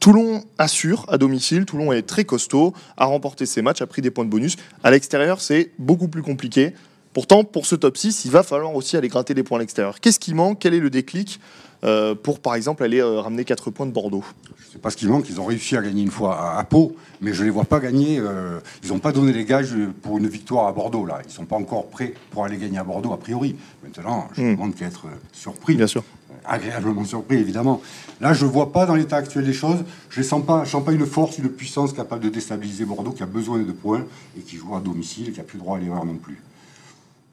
Toulon 0.00 0.42
assure 0.58 1.04
à 1.08 1.16
domicile. 1.16 1.64
Toulon 1.64 1.92
est 1.92 2.02
très 2.02 2.24
costaud, 2.24 2.74
a 2.96 3.04
remporté 3.04 3.46
ses 3.46 3.62
matchs, 3.62 3.82
a 3.82 3.86
pris 3.86 4.02
des 4.02 4.10
points 4.10 4.24
de 4.24 4.30
bonus. 4.30 4.56
À 4.82 4.90
l'extérieur, 4.90 5.40
c'est 5.40 5.70
beaucoup 5.78 6.08
plus 6.08 6.22
compliqué. 6.22 6.72
Pourtant, 7.12 7.44
pour 7.44 7.66
ce 7.66 7.76
top 7.76 7.96
6, 7.96 8.24
il 8.24 8.30
va 8.32 8.42
falloir 8.42 8.74
aussi 8.74 8.96
aller 8.96 9.08
gratter 9.08 9.34
des 9.34 9.42
points 9.44 9.58
à 9.58 9.60
l'extérieur. 9.60 10.00
Qu'est-ce 10.00 10.18
qui 10.18 10.34
manque? 10.34 10.58
Quel 10.60 10.74
est 10.74 10.80
le 10.80 10.90
déclic? 10.90 11.38
Euh, 11.84 12.14
pour, 12.14 12.40
par 12.40 12.54
exemple, 12.54 12.84
aller 12.84 13.00
euh, 13.00 13.20
ramener 13.20 13.44
4 13.44 13.70
points 13.70 13.86
de 13.86 13.92
Bordeaux 13.92 14.24
Je 14.58 14.66
ne 14.66 14.72
sais 14.72 14.78
pas 14.78 14.90
ce 14.90 14.96
qui 14.96 15.06
manque. 15.06 15.28
Ils 15.28 15.40
ont 15.40 15.46
réussi 15.46 15.76
à 15.76 15.82
gagner 15.82 16.02
une 16.02 16.10
fois 16.10 16.58
à, 16.58 16.64
Pau, 16.64 16.96
mais 17.20 17.32
je 17.32 17.40
ne 17.40 17.46
les 17.46 17.50
vois 17.50 17.64
pas 17.64 17.80
gagner. 17.80 18.18
Euh, 18.18 18.60
ils 18.82 18.90
n'ont 18.90 18.98
pas 18.98 19.12
donné 19.12 19.32
les 19.32 19.44
gages 19.44 19.74
pour 20.02 20.18
une 20.18 20.28
victoire 20.28 20.66
à 20.66 20.72
Bordeaux. 20.72 21.06
Là. 21.06 21.20
Ils 21.24 21.28
ne 21.28 21.32
sont 21.32 21.46
pas 21.46 21.56
encore 21.56 21.86
prêts 21.86 22.14
pour 22.30 22.44
aller 22.44 22.58
gagner 22.58 22.78
à 22.78 22.84
Bordeaux, 22.84 23.12
a 23.12 23.18
priori. 23.18 23.56
Maintenant, 23.82 24.28
je 24.34 24.42
ne 24.42 24.48
hmm. 24.48 24.54
demande 24.56 24.74
qu'à 24.74 24.86
être 24.86 25.06
surpris. 25.32 25.74
Bien 25.74 25.86
sûr. 25.86 26.04
Agréablement 26.44 27.04
surpris, 27.04 27.36
évidemment. 27.36 27.80
Là, 28.20 28.32
je 28.32 28.44
ne 28.44 28.50
vois 28.50 28.72
pas 28.72 28.86
dans 28.86 28.94
l'état 28.94 29.16
actuel 29.16 29.44
des 29.44 29.52
choses, 29.52 29.84
je 30.08 30.20
ne 30.20 30.24
sens, 30.24 30.44
pas, 30.44 30.64
sens 30.64 30.84
pas 30.84 30.92
une 30.92 31.06
force, 31.06 31.38
une 31.38 31.48
puissance 31.48 31.92
capable 31.92 32.24
de 32.24 32.28
déstabiliser 32.28 32.84
Bordeaux 32.84 33.12
qui 33.12 33.22
a 33.22 33.26
besoin 33.26 33.58
de 33.58 33.72
points 33.72 34.04
et 34.38 34.40
qui 34.40 34.56
joue 34.56 34.74
à 34.74 34.80
domicile 34.80 35.28
et 35.28 35.32
qui 35.32 35.38
n'a 35.38 35.44
plus 35.44 35.58
droit 35.58 35.76
à 35.76 35.80
l'erreur 35.80 36.04
non 36.04 36.16
plus. 36.16 36.40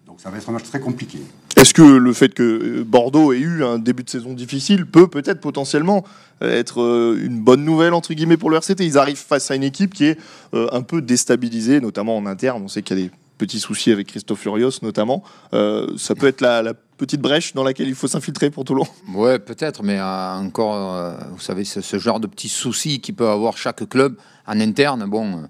Donc 0.06 0.22
ça 0.22 0.30
va 0.30 0.38
être 0.38 0.50
un 0.50 0.54
match 0.54 0.64
très 0.64 0.80
compliqué. 0.80 1.20
Est-ce 1.58 1.74
que 1.74 1.82
le 1.82 2.14
fait 2.14 2.36
que 2.36 2.84
Bordeaux 2.84 3.34
ait 3.34 3.40
eu 3.40 3.64
un 3.64 3.80
début 3.80 4.04
de 4.04 4.10
saison 4.12 4.34
difficile 4.34 4.86
peut 4.86 5.08
peut-être 5.08 5.42
potentiellement 5.42 6.04
être 6.40 6.84
euh, 6.84 7.20
une 7.20 7.40
bonne 7.40 7.66
nouvelle 7.66 7.96
entre 7.96 8.14
guillemets 8.14 8.38
pour 8.38 8.52
le 8.52 8.58
RCT 8.58 8.86
Ils 8.86 9.00
arrivent 9.00 9.18
face 9.18 9.50
à 9.50 9.56
une 9.56 9.64
équipe 9.64 9.92
qui 9.92 10.06
est 10.06 10.20
euh, 10.54 10.68
un 10.72 10.84
peu 10.84 11.02
déstabilisée, 11.02 11.82
notamment 11.82 12.16
en 12.16 12.28
interne. 12.28 12.62
On 12.64 12.68
sait 12.68 12.84
qu'il 12.84 13.00
y 13.00 13.02
a 13.02 13.06
des 13.06 13.12
petits 13.40 13.60
soucis 13.60 13.92
avec 13.92 14.06
Christophe 14.06 14.42
Furios 14.42 14.70
notamment. 14.84 15.24
Euh, 15.54 15.88
ça 15.98 16.14
peut 16.14 16.28
être 16.28 16.42
la, 16.42 16.76
petite 16.98 17.22
brèche 17.22 17.56
dans 17.56 17.64
laquelle 17.64 17.88
il 17.88 17.96
faut 17.96 18.08
s'infiltrer 18.08 18.52
pour 18.52 18.64
Toulon 18.64 18.86
Ouais, 19.14 19.38
peut-être, 19.38 19.84
mais 19.84 20.02
encore, 20.02 21.16
vous 21.32 21.40
savez, 21.40 21.64
ce 21.64 22.00
genre 22.00 22.20
de 22.20 22.26
petits 22.26 22.50
soucis 22.50 23.02
qui 23.02 23.14
peut 23.14 23.28
avoir 23.28 23.56
chaque 23.56 23.88
club 23.88 24.16
en 24.48 24.60
interne. 24.60 25.06
Bon, 25.06 25.34
euh, 25.34 25.42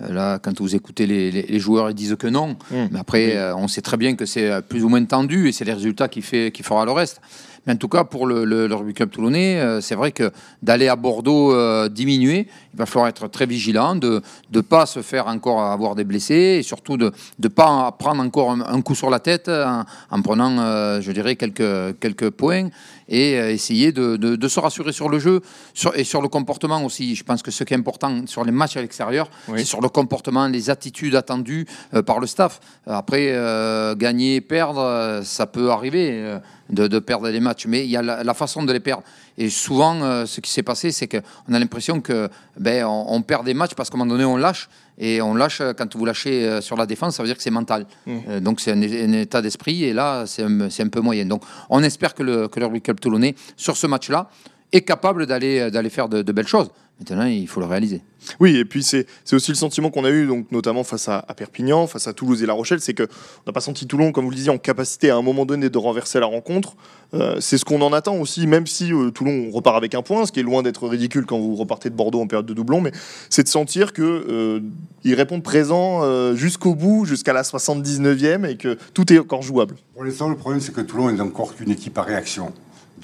là, 0.00 0.38
quand 0.38 0.60
vous 0.60 0.74
écoutez 0.74 1.06
les, 1.06 1.58
joueurs, 1.58 1.90
ils 1.90 1.94
disent 1.94 2.16
que 2.18 2.26
non. 2.26 2.56
Mmh. 2.70 2.76
Mais 2.90 2.98
après, 2.98 3.36
euh, 3.36 3.56
on 3.56 3.68
sait 3.68 3.82
très 3.82 3.96
bien 3.96 4.14
que 4.14 4.26
c'est 4.26 4.62
plus 4.62 4.84
ou 4.84 4.88
moins 4.88 5.04
tendu 5.04 5.48
et 5.48 5.52
c'est 5.52 5.64
les 5.64 5.72
résultats 5.72 6.08
qui, 6.08 6.22
fait, 6.22 6.50
qui 6.52 6.62
fera 6.62 6.84
le 6.84 6.92
reste. 6.92 7.20
Mais 7.66 7.72
en 7.72 7.76
tout 7.76 7.88
cas, 7.88 8.04
pour 8.04 8.26
le, 8.26 8.44
le, 8.44 8.72
rugby 8.72 8.94
club 8.94 9.10
toulonnais, 9.10 9.58
euh, 9.58 9.80
c'est 9.80 9.96
vrai 9.96 10.12
que 10.12 10.30
d'aller 10.62 10.86
à 10.86 10.94
Bordeaux 10.94 11.52
diminuer, 11.88 12.46
il 12.74 12.78
va 12.78 12.86
falloir 12.86 13.08
être 13.08 13.26
très 13.28 13.46
vigilant, 13.46 13.96
de 13.96 14.22
ne 14.52 14.60
pas 14.60 14.86
se 14.86 15.02
faire 15.02 15.26
encore 15.26 15.60
avoir 15.60 15.96
des 15.96 16.04
blessés 16.04 16.58
et 16.60 16.62
surtout 16.62 16.96
de 16.96 17.10
ne 17.42 17.48
pas 17.48 17.90
prendre 17.98 18.22
encore 18.22 18.52
un, 18.52 18.82
coup 18.82 18.94
sur 18.94 19.10
la 19.10 19.18
tête 19.18 19.48
en, 19.48 20.22
prenant, 20.22 21.00
je 21.00 21.10
dirais, 21.10 21.34
quelques, 21.34 21.98
quelques 21.98 22.30
points 22.30 22.68
et 23.08 23.38
euh, 23.38 23.50
essayer 23.52 23.92
de, 23.92 24.16
de- 24.16 24.36
de 24.36 24.48
se 24.48 24.58
rassurer 24.60 24.92
sur 24.92 25.08
le 25.08 25.18
jeu 25.18 25.40
sur, 25.74 25.96
et 25.96 26.04
sur 26.04 26.20
le 26.22 26.28
comportement 26.28 26.84
aussi. 26.84 27.14
Je 27.14 27.24
pense 27.24 27.42
que 27.42 27.50
ce 27.50 27.64
qui 27.64 27.74
est 27.74 27.76
important 27.76 28.26
sur 28.26 28.44
les 28.44 28.52
matchs 28.52 28.76
à 28.76 28.80
l'extérieur, 28.80 29.28
Oui. 29.48 29.58
c'est 29.60 29.64
sur 29.64 29.80
le 29.80 29.88
comportement, 29.88 30.48
les 30.48 30.70
attitudes 30.70 31.14
attendues 31.14 31.66
euh, 31.94 32.02
par 32.02 32.18
le 32.20 32.26
staff. 32.26 32.60
Après, 32.86 33.28
euh, 33.30 33.94
gagner, 33.94 34.40
perdre, 34.40 35.20
ça 35.24 35.46
peut 35.46 35.70
arriver 35.70 36.10
euh, 36.12 36.38
de, 36.70 36.88
de 36.88 36.98
perdre 36.98 37.28
les 37.28 37.40
matchs, 37.40 37.66
mais 37.66 37.84
il 37.84 37.90
y 37.90 37.96
a 37.96 38.02
la, 38.02 38.24
la 38.24 38.34
façon 38.34 38.64
de 38.64 38.72
les 38.72 38.80
perdre. 38.80 39.04
Et 39.38 39.50
souvent, 39.50 40.24
ce 40.26 40.40
qui 40.40 40.50
s'est 40.50 40.62
passé, 40.62 40.90
c'est 40.92 41.06
qu'on 41.06 41.52
a 41.54 41.58
l'impression 41.58 42.00
que 42.00 42.28
ben, 42.58 42.84
on, 42.86 43.04
on 43.14 43.22
perd 43.22 43.44
des 43.44 43.52
matchs 43.54 43.74
parce 43.74 43.90
qu'à 43.90 43.96
un 43.96 43.98
moment 43.98 44.10
donné, 44.12 44.24
on 44.24 44.36
lâche. 44.36 44.68
Et 44.98 45.20
on 45.20 45.34
lâche, 45.34 45.60
quand 45.76 45.94
vous 45.94 46.04
lâchez 46.04 46.44
euh, 46.44 46.60
sur 46.60 46.76
la 46.76 46.86
défense, 46.86 47.16
ça 47.16 47.22
veut 47.22 47.28
dire 47.28 47.36
que 47.36 47.42
c'est 47.42 47.50
mental. 47.50 47.86
Euh, 48.08 48.40
donc 48.40 48.60
c'est 48.60 48.72
un, 48.72 48.82
un 48.82 49.12
état 49.12 49.42
d'esprit, 49.42 49.84
et 49.84 49.92
là, 49.92 50.24
c'est 50.26 50.42
un, 50.42 50.70
c'est 50.70 50.82
un 50.82 50.88
peu 50.88 51.00
moyen. 51.00 51.26
Donc 51.26 51.42
on 51.68 51.82
espère 51.82 52.14
que 52.14 52.22
le, 52.22 52.48
que 52.48 52.60
le 52.60 52.66
Rugby 52.66 52.80
Club 52.80 53.00
Toulonnais, 53.00 53.34
sur 53.56 53.76
ce 53.76 53.86
match-là, 53.86 54.28
est 54.72 54.82
capable 54.82 55.26
d'aller 55.26 55.60
euh, 55.60 55.70
d'aller 55.70 55.90
faire 55.90 56.08
de, 56.08 56.22
de 56.22 56.32
belles 56.32 56.48
choses. 56.48 56.70
Maintenant, 56.98 57.26
il 57.26 57.46
faut 57.46 57.60
le 57.60 57.66
réaliser. 57.66 58.00
Oui, 58.40 58.56
et 58.56 58.64
puis 58.64 58.82
c'est 58.82 59.06
c'est 59.24 59.36
aussi 59.36 59.50
le 59.50 59.56
sentiment 59.56 59.90
qu'on 59.90 60.06
a 60.06 60.10
eu, 60.10 60.26
donc, 60.26 60.50
notamment 60.50 60.82
face 60.82 61.10
à, 61.10 61.24
à 61.28 61.34
Perpignan, 61.34 61.86
face 61.86 62.08
à 62.08 62.14
Toulouse 62.14 62.42
et 62.42 62.46
La 62.46 62.54
Rochelle, 62.54 62.80
c'est 62.80 62.94
qu'on 62.94 63.06
n'a 63.46 63.52
pas 63.52 63.60
senti 63.60 63.86
Toulon, 63.86 64.12
comme 64.12 64.24
vous 64.24 64.30
le 64.30 64.36
disiez, 64.36 64.50
en 64.50 64.56
capacité 64.56 65.10
à 65.10 65.16
un 65.16 65.22
moment 65.22 65.44
donné 65.44 65.68
de 65.68 65.76
renverser 65.76 66.20
la 66.20 66.26
rencontre. 66.26 66.74
Euh, 67.12 67.36
c'est 67.38 67.58
ce 67.58 67.66
qu'on 67.66 67.82
en 67.82 67.92
attend 67.92 68.16
aussi, 68.16 68.46
même 68.46 68.66
si 68.66 68.94
euh, 68.94 69.10
Toulon 69.10 69.50
repart 69.50 69.76
avec 69.76 69.94
un 69.94 70.00
point, 70.00 70.24
ce 70.24 70.32
qui 70.32 70.40
est 70.40 70.42
loin 70.42 70.62
d'être 70.62 70.88
ridicule 70.88 71.26
quand 71.26 71.38
vous 71.38 71.54
repartez 71.54 71.90
de 71.90 71.94
Bordeaux 71.94 72.20
en 72.20 72.26
période 72.26 72.46
de 72.46 72.54
doublon, 72.54 72.80
mais 72.80 72.92
c'est 73.28 73.42
de 73.42 73.48
sentir 73.48 73.92
que 73.92 74.02
euh, 74.02 74.60
ils 75.04 75.14
répondent 75.14 75.42
présent 75.42 76.00
euh, 76.02 76.34
jusqu'au 76.34 76.74
bout, 76.74 77.04
jusqu'à 77.04 77.34
la 77.34 77.42
79e, 77.42 78.48
et 78.48 78.56
que 78.56 78.78
tout 78.94 79.12
est 79.12 79.18
encore 79.18 79.42
jouable. 79.42 79.76
Pour 79.92 80.04
l'instant, 80.04 80.30
le 80.30 80.36
problème, 80.36 80.60
c'est 80.60 80.74
que 80.74 80.80
Toulon 80.80 81.10
est 81.10 81.20
encore 81.20 81.54
qu'une 81.54 81.70
équipe 81.70 81.96
à 81.98 82.02
réaction. 82.02 82.52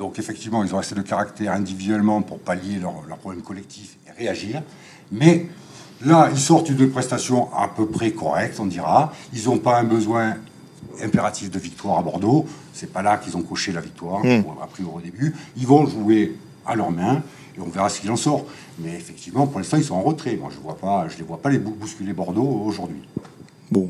Donc, 0.02 0.18
effectivement, 0.18 0.64
ils 0.64 0.74
ont 0.74 0.78
assez 0.78 0.96
de 0.96 1.00
caractère 1.02 1.52
individuellement 1.52 2.22
pour 2.22 2.40
pallier 2.40 2.80
leurs 2.80 3.02
leur 3.06 3.18
problèmes 3.18 3.44
collectifs 3.44 3.96
et 4.08 4.10
réagir. 4.24 4.60
Mais 5.12 5.46
là, 6.04 6.28
ils 6.32 6.40
sortent 6.40 6.70
une 6.70 6.90
prestation 6.90 7.54
à 7.54 7.68
peu 7.68 7.86
près 7.86 8.10
correcte, 8.10 8.58
on 8.58 8.66
dira. 8.66 9.12
Ils 9.32 9.44
n'ont 9.44 9.58
pas 9.58 9.78
un 9.78 9.84
besoin 9.84 10.38
impératif 11.00 11.52
de 11.52 11.58
victoire 11.60 12.00
à 12.00 12.02
Bordeaux. 12.02 12.46
C'est 12.74 12.92
pas 12.92 13.02
là 13.02 13.16
qu'ils 13.16 13.36
ont 13.36 13.42
coché 13.42 13.70
la 13.70 13.80
victoire, 13.80 14.24
Mm. 14.24 14.42
on 14.48 14.58
l'a 14.58 14.64
appris 14.64 14.82
au 14.82 15.00
début. 15.00 15.36
Ils 15.56 15.68
vont 15.68 15.86
jouer 15.86 16.34
à 16.66 16.74
leurs 16.74 16.90
mains 16.90 17.22
et 17.56 17.60
on 17.60 17.68
verra 17.68 17.88
ce 17.88 18.00
qu'il 18.00 18.10
en 18.10 18.16
sort. 18.16 18.44
Mais 18.80 18.94
effectivement, 18.94 19.46
pour 19.46 19.60
l'instant, 19.60 19.76
ils 19.76 19.84
sont 19.84 19.94
en 19.94 20.02
retrait. 20.02 20.34
Moi, 20.34 20.50
je 20.52 20.58
ne 20.58 20.62
vois 20.64 20.76
pas, 20.78 21.06
je 21.10 21.16
les 21.18 21.22
vois 21.22 21.40
pas 21.40 21.48
les 21.50 21.58
bou- 21.60 21.76
bousculer 21.78 22.12
Bordeaux 22.12 22.64
aujourd'hui. 22.66 23.02
Bon. 23.70 23.88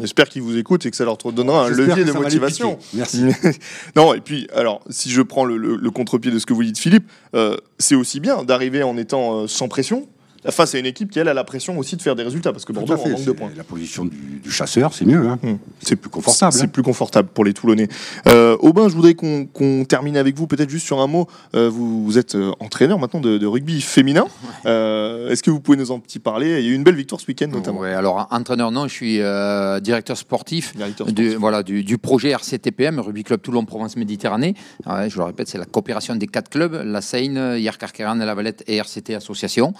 J'espère 0.00 0.28
qu'ils 0.28 0.42
vous 0.42 0.56
écoutent 0.56 0.84
et 0.86 0.90
que 0.90 0.96
ça 0.96 1.04
leur 1.04 1.16
donnera 1.18 1.66
un 1.66 1.70
levier 1.70 2.04
de 2.04 2.12
motivation. 2.12 2.78
Merci. 2.94 3.24
non, 3.96 4.14
et 4.14 4.20
puis, 4.20 4.48
alors, 4.54 4.82
si 4.90 5.10
je 5.10 5.22
prends 5.22 5.44
le, 5.44 5.56
le- 5.56 5.76
le 5.76 5.90
contre-pied 5.90 6.30
de 6.30 6.38
ce 6.38 6.46
que 6.46 6.52
vous 6.52 6.64
dites, 6.64 6.78
Philippe, 6.78 7.04
euh, 7.34 7.56
c'est 7.78 7.94
aussi 7.94 8.20
bien 8.20 8.42
d'arriver 8.44 8.82
en 8.82 8.96
étant 8.96 9.40
euh, 9.42 9.46
sans 9.46 9.68
pression, 9.68 10.08
face 10.50 10.74
à 10.74 10.78
une 10.78 10.86
équipe 10.86 11.10
qui, 11.10 11.18
elle, 11.18 11.28
a 11.28 11.34
la 11.34 11.44
pression 11.44 11.78
aussi 11.78 11.96
de 11.96 12.02
faire 12.02 12.16
des 12.16 12.22
résultats, 12.22 12.52
parce 12.52 12.64
que 12.64 12.72
Bordeaux 12.72 12.94
en 12.94 13.08
manque 13.08 13.24
de 13.24 13.32
points. 13.32 13.50
La 13.56 13.64
position 13.64 14.04
du, 14.04 14.40
du 14.42 14.50
chasseur, 14.50 14.92
c'est 14.92 15.04
mieux. 15.04 15.28
hein. 15.28 15.38
Hmm. 15.42 15.56
C'est 15.80 15.96
plus 15.96 16.10
confortable. 16.10 16.52
C'est 16.52 16.64
hein. 16.64 16.68
plus 16.68 16.82
confortable 16.82 17.28
pour 17.32 17.44
les 17.44 17.52
Toulonnais. 17.52 17.88
Euh, 18.26 18.56
Aubin, 18.60 18.88
je 18.88 18.94
voudrais 18.94 19.14
qu'on 19.14 19.84
termine 19.88 20.16
avec 20.16 20.36
vous, 20.36 20.46
peut-être 20.46 20.70
juste 20.70 20.86
sur 20.86 21.00
un 21.00 21.06
mot. 21.06 21.28
Euh, 21.54 21.68
vous, 21.70 22.04
vous 22.04 22.18
êtes 22.18 22.34
euh, 22.34 22.52
entraîneur 22.60 22.98
maintenant 22.98 23.20
de, 23.20 23.38
de 23.38 23.46
rugby 23.46 23.80
féminin. 23.80 24.26
Euh, 24.66 25.28
Est-ce 25.30 25.42
que 25.42 25.50
vous 25.50 25.60
pouvez 25.60 25.76
nous 25.76 25.90
en 25.92 26.00
petit 26.00 26.18
parler? 26.18 26.58
Il 26.60 26.64
y 26.64 26.68
a 26.68 26.72
eu 26.72 26.74
une 26.74 26.84
belle 26.84 26.96
victoire 26.96 27.20
ce 27.20 27.26
week-end, 27.26 27.48
notamment. 27.48 27.80
Ouais, 27.80 27.92
alors, 27.92 28.26
entraîneur, 28.30 28.70
non, 28.72 28.88
je 28.88 28.92
suis 28.94 29.20
euh, 29.20 29.78
directeur 29.80 30.16
sportif. 30.16 30.74
Directeur 30.76 31.06
du, 31.12 31.34
voilà, 31.36 31.62
du, 31.62 31.84
du 31.84 31.98
projet 31.98 32.30
RCTPM, 32.30 32.98
Rugby 32.98 33.22
Club 33.22 33.42
Toulon 33.42 33.64
Provence 33.64 33.96
Méditerranée. 33.96 34.54
Ouais, 34.86 35.08
je 35.08 35.18
le 35.18 35.24
répète, 35.24 35.48
c'est 35.48 35.58
la 35.58 35.66
coopération 35.66 36.16
des 36.16 36.26
quatre 36.26 36.48
clubs, 36.48 36.82
la 36.84 37.00
Seine, 37.00 37.56
hier 37.58 37.78
Carqueran, 37.78 38.14
La 38.16 38.34
Valette 38.34 38.64
et 38.66 38.76
RCT 38.76 39.14
Association. 39.14 39.72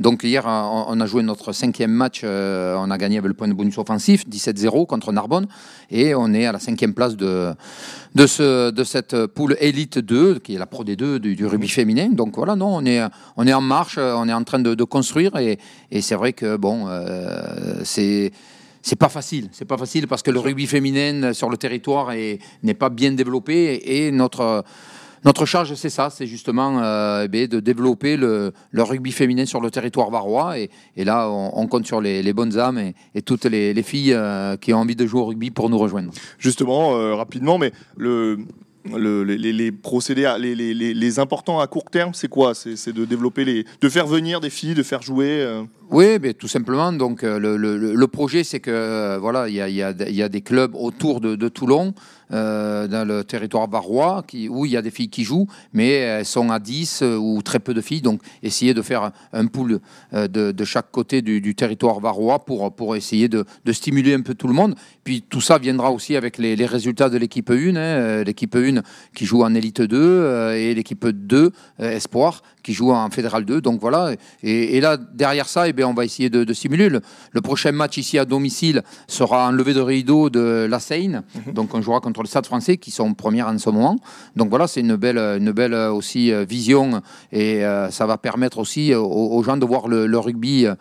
Donc 0.00 0.07
hier, 0.22 0.44
on, 0.46 1.00
a 1.00 1.06
joué 1.06 1.22
notre 1.22 1.52
cinquième 1.52 1.90
match, 1.90 2.22
euh, 2.24 2.76
on 2.78 2.90
a 2.90 2.98
gagné 2.98 3.18
avec 3.18 3.28
le 3.28 3.34
point 3.34 3.48
de 3.48 3.52
bonus 3.52 3.78
offensif, 3.78 4.24
17-0 4.28 4.86
contre 4.86 5.12
Narbonne, 5.12 5.46
et 5.90 6.14
on 6.14 6.32
est 6.34 6.46
à 6.46 6.52
la 6.52 6.58
cinquième 6.58 6.94
place 6.94 7.16
de, 7.16 7.52
de, 8.14 8.26
ce, 8.26 8.70
de 8.70 8.84
cette 8.84 9.26
poule 9.26 9.56
élite 9.60 9.98
2, 9.98 10.38
qui 10.38 10.54
est 10.54 10.58
la 10.58 10.66
Pro 10.66 10.84
D2 10.84 11.18
du, 11.18 11.34
du 11.36 11.46
rugby 11.46 11.68
féminin. 11.68 12.08
Donc 12.10 12.36
voilà, 12.36 12.56
non, 12.56 12.76
on 12.76 12.84
est, 12.86 13.00
on 13.36 13.46
est 13.46 13.52
en 13.52 13.60
marche, 13.60 13.98
on 13.98 14.28
est 14.28 14.32
en 14.32 14.44
train 14.44 14.58
de, 14.58 14.84
construire, 14.84 15.36
et, 15.36 15.58
c'est 16.00 16.14
vrai 16.14 16.32
que 16.32 16.56
bon, 16.56 16.86
euh, 16.88 17.80
c'est 17.84 18.32
c'est 18.80 18.96
pas 18.96 19.08
facile. 19.08 19.48
C'est 19.52 19.64
pas 19.64 19.76
facile 19.76 20.06
parce 20.06 20.22
que 20.22 20.30
le 20.30 20.38
rugby 20.38 20.66
féminin 20.66 21.32
sur 21.34 21.50
le 21.50 21.56
territoire 21.56 22.12
est- 22.12 22.38
n'est 22.62 22.74
pas 22.74 22.88
bien 22.88 23.12
développé 23.12 23.80
et 23.84 24.10
notre 24.12 24.64
notre 25.24 25.46
charge, 25.46 25.74
c'est 25.74 25.90
ça, 25.90 26.10
c'est 26.10 26.26
justement 26.26 26.80
euh, 26.82 27.26
eh 27.32 27.48
de 27.48 27.60
développer 27.60 28.16
le, 28.16 28.52
rugby 28.74 29.12
féminin 29.12 29.46
sur 29.46 29.60
le 29.60 29.70
territoire 29.70 30.10
varois. 30.10 30.58
Et, 30.58 30.70
là, 30.96 31.28
on, 31.28 31.66
compte 31.66 31.86
sur 31.86 32.00
les, 32.00 32.32
bonnes 32.32 32.58
âmes 32.58 32.92
et, 33.14 33.22
toutes 33.22 33.44
les, 33.44 33.74
les 33.74 33.82
filles 33.82 34.12
euh, 34.12 34.56
qui 34.56 34.72
ont 34.72 34.78
envie 34.78 34.96
de 34.96 35.06
jouer 35.06 35.20
au 35.20 35.26
rugby 35.26 35.50
pour 35.50 35.70
nous 35.70 35.78
rejoindre. 35.78 36.10
Justement, 36.38 36.96
euh, 36.96 37.14
rapidement, 37.14 37.58
mais 37.58 37.72
le, 37.96 38.38
le- 38.96 39.24
les, 39.24 39.72
procédés, 39.72 40.32
les, 40.38 41.18
importants 41.18 41.60
à 41.60 41.66
court 41.66 41.90
terme, 41.90 42.14
c'est 42.14 42.28
quoi? 42.28 42.54
C'est 42.54 42.92
de 42.92 43.04
développer 43.04 43.64
de 43.80 43.88
faire 43.88 44.06
venir 44.06 44.40
des 44.40 44.50
filles, 44.50 44.74
de 44.74 44.82
faire 44.82 45.02
jouer. 45.02 45.46
Oui, 45.90 46.18
mais 46.20 46.34
tout 46.34 46.48
simplement. 46.48 46.92
Donc, 46.92 47.24
euh, 47.24 47.38
le, 47.38 48.06
projet, 48.06 48.44
c'est 48.44 48.60
que 48.60 48.70
euh, 48.70 49.18
voilà, 49.18 49.48
il 49.48 49.54
y 49.54 49.82
a, 49.82 50.28
des 50.28 50.40
clubs 50.42 50.74
autour 50.74 51.20
de, 51.20 51.48
Toulon, 51.48 51.94
euh, 52.30 52.86
dans 52.86 53.08
le 53.08 53.24
territoire 53.24 53.68
varois, 53.70 54.22
qui, 54.26 54.50
où 54.50 54.66
il 54.66 54.72
y 54.72 54.76
a 54.76 54.82
des 54.82 54.90
filles 54.90 55.08
qui 55.08 55.24
jouent, 55.24 55.46
mais 55.72 55.92
elles 55.92 56.26
sont 56.26 56.50
à 56.50 56.58
10 56.58 57.00
euh, 57.00 57.16
ou 57.16 57.40
très 57.40 57.58
peu 57.58 57.72
de 57.72 57.80
filles. 57.80 58.02
Donc, 58.02 58.20
essayer 58.42 58.74
de 58.74 58.82
faire 58.82 59.12
un 59.32 59.46
pool 59.46 59.80
de, 60.12 60.64
chaque 60.64 60.90
côté 60.90 61.22
du, 61.22 61.54
territoire 61.54 62.00
varois 62.00 62.44
pour, 62.44 62.94
essayer 62.94 63.28
de, 63.28 63.46
stimuler 63.72 64.14
un 64.14 64.20
peu 64.20 64.34
tout 64.34 64.48
le 64.48 64.54
monde. 64.54 64.74
Puis 65.04 65.22
tout 65.22 65.40
ça 65.40 65.56
viendra 65.56 65.90
aussi 65.90 66.16
avec 66.16 66.36
les, 66.36 66.54
résultats 66.66 67.08
de 67.08 67.16
l'équipe 67.16 67.50
1, 67.50 67.76
hein, 67.76 68.24
l'équipe 68.24 68.54
1 68.54 68.82
qui 69.14 69.24
joue 69.24 69.42
en 69.42 69.54
élite 69.54 69.80
2 69.80 69.96
euh, 69.98 70.54
et 70.54 70.74
l'équipe 70.74 71.06
2 71.06 71.52
euh, 71.80 71.90
Espoir 71.90 72.42
qui 72.68 72.74
joue 72.74 72.92
en 72.92 73.08
fédéral 73.08 73.46
2. 73.46 73.62
Donc 73.62 73.80
voilà. 73.80 74.12
Et, 74.42 74.76
et 74.76 74.80
là, 74.82 74.98
derrière 74.98 75.48
ça, 75.48 75.68
eh 75.68 75.72
bien, 75.72 75.88
on 75.88 75.94
va 75.94 76.04
essayer 76.04 76.28
de, 76.28 76.44
de 76.44 76.52
stimuler. 76.52 76.90
Le, 76.90 77.00
le 77.32 77.40
prochain 77.40 77.72
match 77.72 77.96
ici 77.96 78.18
à 78.18 78.26
domicile 78.26 78.82
sera 79.06 79.48
en 79.48 79.52
levée 79.52 79.72
de 79.72 79.80
rideau 79.80 80.28
de 80.28 80.66
la 80.68 80.78
Seine. 80.78 81.22
Donc 81.54 81.72
on 81.72 81.80
jouera 81.80 82.00
contre 82.00 82.20
le 82.22 82.28
Stade 82.28 82.44
français 82.44 82.76
qui 82.76 82.90
sont 82.90 83.14
premières 83.14 83.48
en 83.48 83.56
ce 83.56 83.70
moment. 83.70 83.96
Donc 84.36 84.50
voilà, 84.50 84.66
c'est 84.66 84.80
une 84.80 84.96
belle, 84.96 85.16
une 85.16 85.50
belle 85.52 85.72
euh, 85.72 85.90
aussi 85.90 86.30
euh, 86.30 86.44
vision 86.44 87.00
et 87.32 87.64
euh, 87.64 87.90
ça 87.90 88.04
va 88.04 88.18
permettre 88.18 88.58
aussi 88.58 88.94
aux, 88.94 89.06
aux 89.06 89.42
gens 89.42 89.56
de 89.56 89.64
voir 89.64 89.88
le, 89.88 90.06
le 90.06 90.18
rugby. 90.18 90.66
euh, 90.66 90.74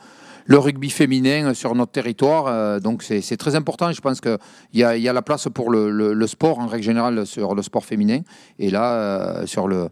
le 0.48 0.58
rugby 0.58 0.90
féminin 0.90 1.54
sur 1.54 1.76
notre 1.76 1.92
territoire. 1.92 2.48
euh, 2.48 2.80
donc 2.80 3.04
c'est 3.04 3.38
très 3.38 3.56
important. 3.56 3.92
Je 3.92 4.02
pense 4.02 4.22
qu'il 4.22 4.38
y 4.74 4.84
a, 4.84 5.14
la 5.14 5.22
place 5.22 5.48
pour 5.54 5.70
le, 5.70 6.28
sport 6.28 6.60
en 6.60 6.68
règle 6.68 6.84
générale 6.84 7.26
sur 7.28 7.54
le 7.54 7.62
sport 7.62 7.86
féminin. 7.86 8.22
Et 8.58 8.70
là, 8.70 8.94
euh, 8.94 9.46
sur 9.46 9.68
le, 9.68 9.90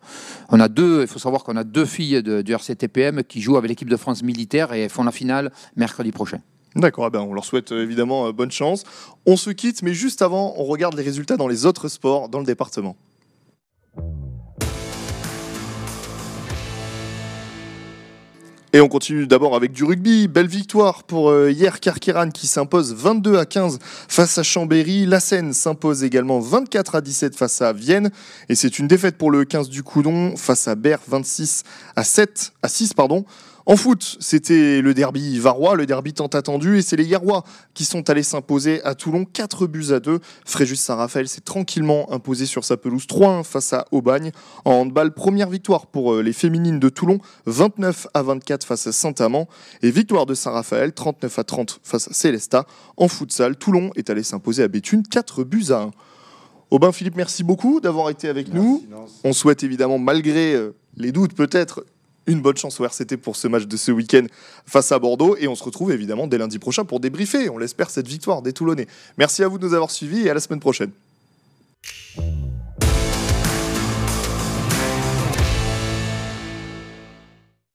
on 0.49 0.59
a 0.59 0.67
deux. 0.67 1.01
Il 1.01 1.07
faut 1.07 1.19
savoir 1.19 1.43
qu'on 1.43 1.57
a 1.57 1.63
deux 1.63 1.85
filles 1.85 2.23
de- 2.23 2.41
du 2.41 2.53
RCTPM 2.53 3.23
qui 3.23 3.41
jouent 3.41 3.57
avec 3.57 3.69
l'équipe 3.69 3.89
de 3.89 3.97
France 3.97 4.23
militaire 4.23 4.73
et 4.73 4.89
font 4.89 5.03
la 5.03 5.11
finale 5.11 5.51
mercredi 5.75 6.11
prochain. 6.11 6.39
D'accord, 6.75 7.05
ah 7.05 7.09
ben, 7.09 7.21
on 7.21 7.33
leur 7.33 7.45
souhaite 7.45 7.71
euh, 7.71 7.83
évidemment 7.83 8.31
bonne 8.31 8.51
chance. 8.51 8.83
On 9.25 9.37
se 9.37 9.49
quitte, 9.49 9.81
mais 9.81 9.93
juste 9.93 10.21
avant, 10.21 10.53
on 10.57 10.63
regarde 10.65 10.95
les 10.95 11.03
résultats 11.03 11.37
dans 11.37 11.47
les 11.47 11.65
autres 11.65 11.87
sports 11.89 12.27
dans 12.29 12.39
le 12.39 12.45
département. 12.45 12.95
Et 18.75 18.81
on 18.81 18.89
continue 18.89 19.25
d'abord 19.25 19.55
avec 19.55 19.71
du 19.71 19.85
rugby. 19.85 20.27
Belle 20.27 20.47
victoire 20.47 21.03
pour 21.03 21.29
euh, 21.29 21.49
hier 21.49 21.79
Carqueran 21.79 22.29
qui 22.29 22.45
s'impose 22.45 22.93
22 22.93 23.37
à 23.37 23.45
15 23.45 23.79
face 23.81 24.37
à 24.37 24.43
Chambéry. 24.43 25.05
La 25.05 25.21
Seine 25.21 25.53
s'impose 25.53 26.03
également 26.03 26.41
24 26.41 26.95
à 26.95 26.99
17 26.99 27.37
face 27.37 27.61
à 27.61 27.71
Vienne. 27.71 28.11
Et 28.49 28.55
c'est 28.55 28.77
une 28.77 28.89
défaite 28.89 29.17
pour 29.17 29.31
le 29.31 29.45
15 29.45 29.69
du 29.69 29.81
Coudon 29.81 30.35
face 30.35 30.67
à 30.67 30.75
Berre 30.75 30.99
26 31.07 31.63
à 31.95 32.03
7 32.03 32.51
à 32.61 32.67
6 32.67 32.93
pardon. 32.93 33.23
En 33.67 33.77
foot, 33.77 34.17
c'était 34.19 34.79
le 34.81 34.93
derby 34.93 35.39
varois, 35.39 35.75
le 35.75 35.87
derby 35.87 36.13
tant 36.13 36.27
attendu, 36.27 36.77
et 36.77 36.81
c'est 36.83 36.97
les 36.97 37.05
Hierrois 37.05 37.43
qui 37.73 37.83
sont 37.83 38.11
allés 38.11 38.21
s'imposer 38.21 38.83
à 38.83 38.93
Toulon 38.93 39.25
4 39.25 39.65
buts 39.65 39.87
à 39.91 39.99
2. 39.99 40.19
Fréjus 40.45 40.75
Saint-Raphaël 40.75 41.27
s'est 41.27 41.41
tranquillement 41.41 42.11
imposé 42.13 42.45
sur 42.45 42.63
sa 42.63 42.77
pelouse 42.77 43.07
3-1 43.07 43.43
face 43.43 43.73
à 43.73 43.85
Aubagne. 43.91 44.31
En 44.65 44.73
handball, 44.73 45.15
première 45.15 45.49
victoire 45.49 45.87
pour 45.87 46.13
euh, 46.13 46.21
les 46.21 46.33
féminines 46.33 46.79
de 46.79 46.89
Toulon, 46.89 47.17
29 47.47 48.05
à 48.13 48.21
24 48.21 48.65
face 48.67 48.85
à 48.85 48.91
Saint-Amand, 48.91 49.47
et 49.81 49.89
victoire 49.89 50.27
de 50.27 50.35
Saint-Raphaël, 50.35 50.93
39 50.93 51.39
à 51.39 51.43
30 51.43 51.79
face 51.81 52.07
à 52.07 52.13
Célesta. 52.13 52.67
En 52.97 53.07
futsal, 53.07 53.55
Toulon 53.55 53.89
est 53.95 54.11
allé 54.11 54.21
s'imposer 54.21 54.61
à 54.61 54.67
Béthune 54.67 55.01
4 55.01 55.43
buts 55.43 55.71
à 55.71 55.81
1. 55.81 55.91
Aubin 56.69 56.91
Philippe, 56.91 57.15
merci 57.15 57.43
beaucoup 57.43 57.79
d'avoir 57.79 58.11
été 58.11 58.27
avec 58.27 58.53
nous. 58.53 58.85
On 59.23 59.33
souhaite 59.33 59.63
évidemment, 59.63 59.97
malgré 59.97 60.53
euh, 60.53 60.75
les 60.97 61.11
doutes 61.11 61.33
peut-être, 61.33 61.83
une 62.27 62.41
bonne 62.41 62.57
chance 62.57 62.79
au 62.79 62.85
RCT 62.85 63.17
pour 63.17 63.35
ce 63.35 63.47
match 63.47 63.65
de 63.65 63.77
ce 63.77 63.91
week-end 63.91 64.25
face 64.65 64.91
à 64.91 64.99
Bordeaux. 64.99 65.35
Et 65.37 65.47
on 65.47 65.55
se 65.55 65.63
retrouve 65.63 65.91
évidemment 65.91 66.27
dès 66.27 66.37
lundi 66.37 66.59
prochain 66.59 66.85
pour 66.85 66.99
débriefer, 66.99 67.49
on 67.49 67.57
l'espère, 67.57 67.89
cette 67.89 68.07
victoire 68.07 68.41
des 68.41 68.53
Toulonnais. 68.53 68.87
Merci 69.17 69.43
à 69.43 69.47
vous 69.47 69.57
de 69.57 69.65
nous 69.65 69.73
avoir 69.73 69.91
suivis 69.91 70.27
et 70.27 70.29
à 70.29 70.33
la 70.33 70.39
semaine 70.39 70.59
prochaine. 70.59 70.91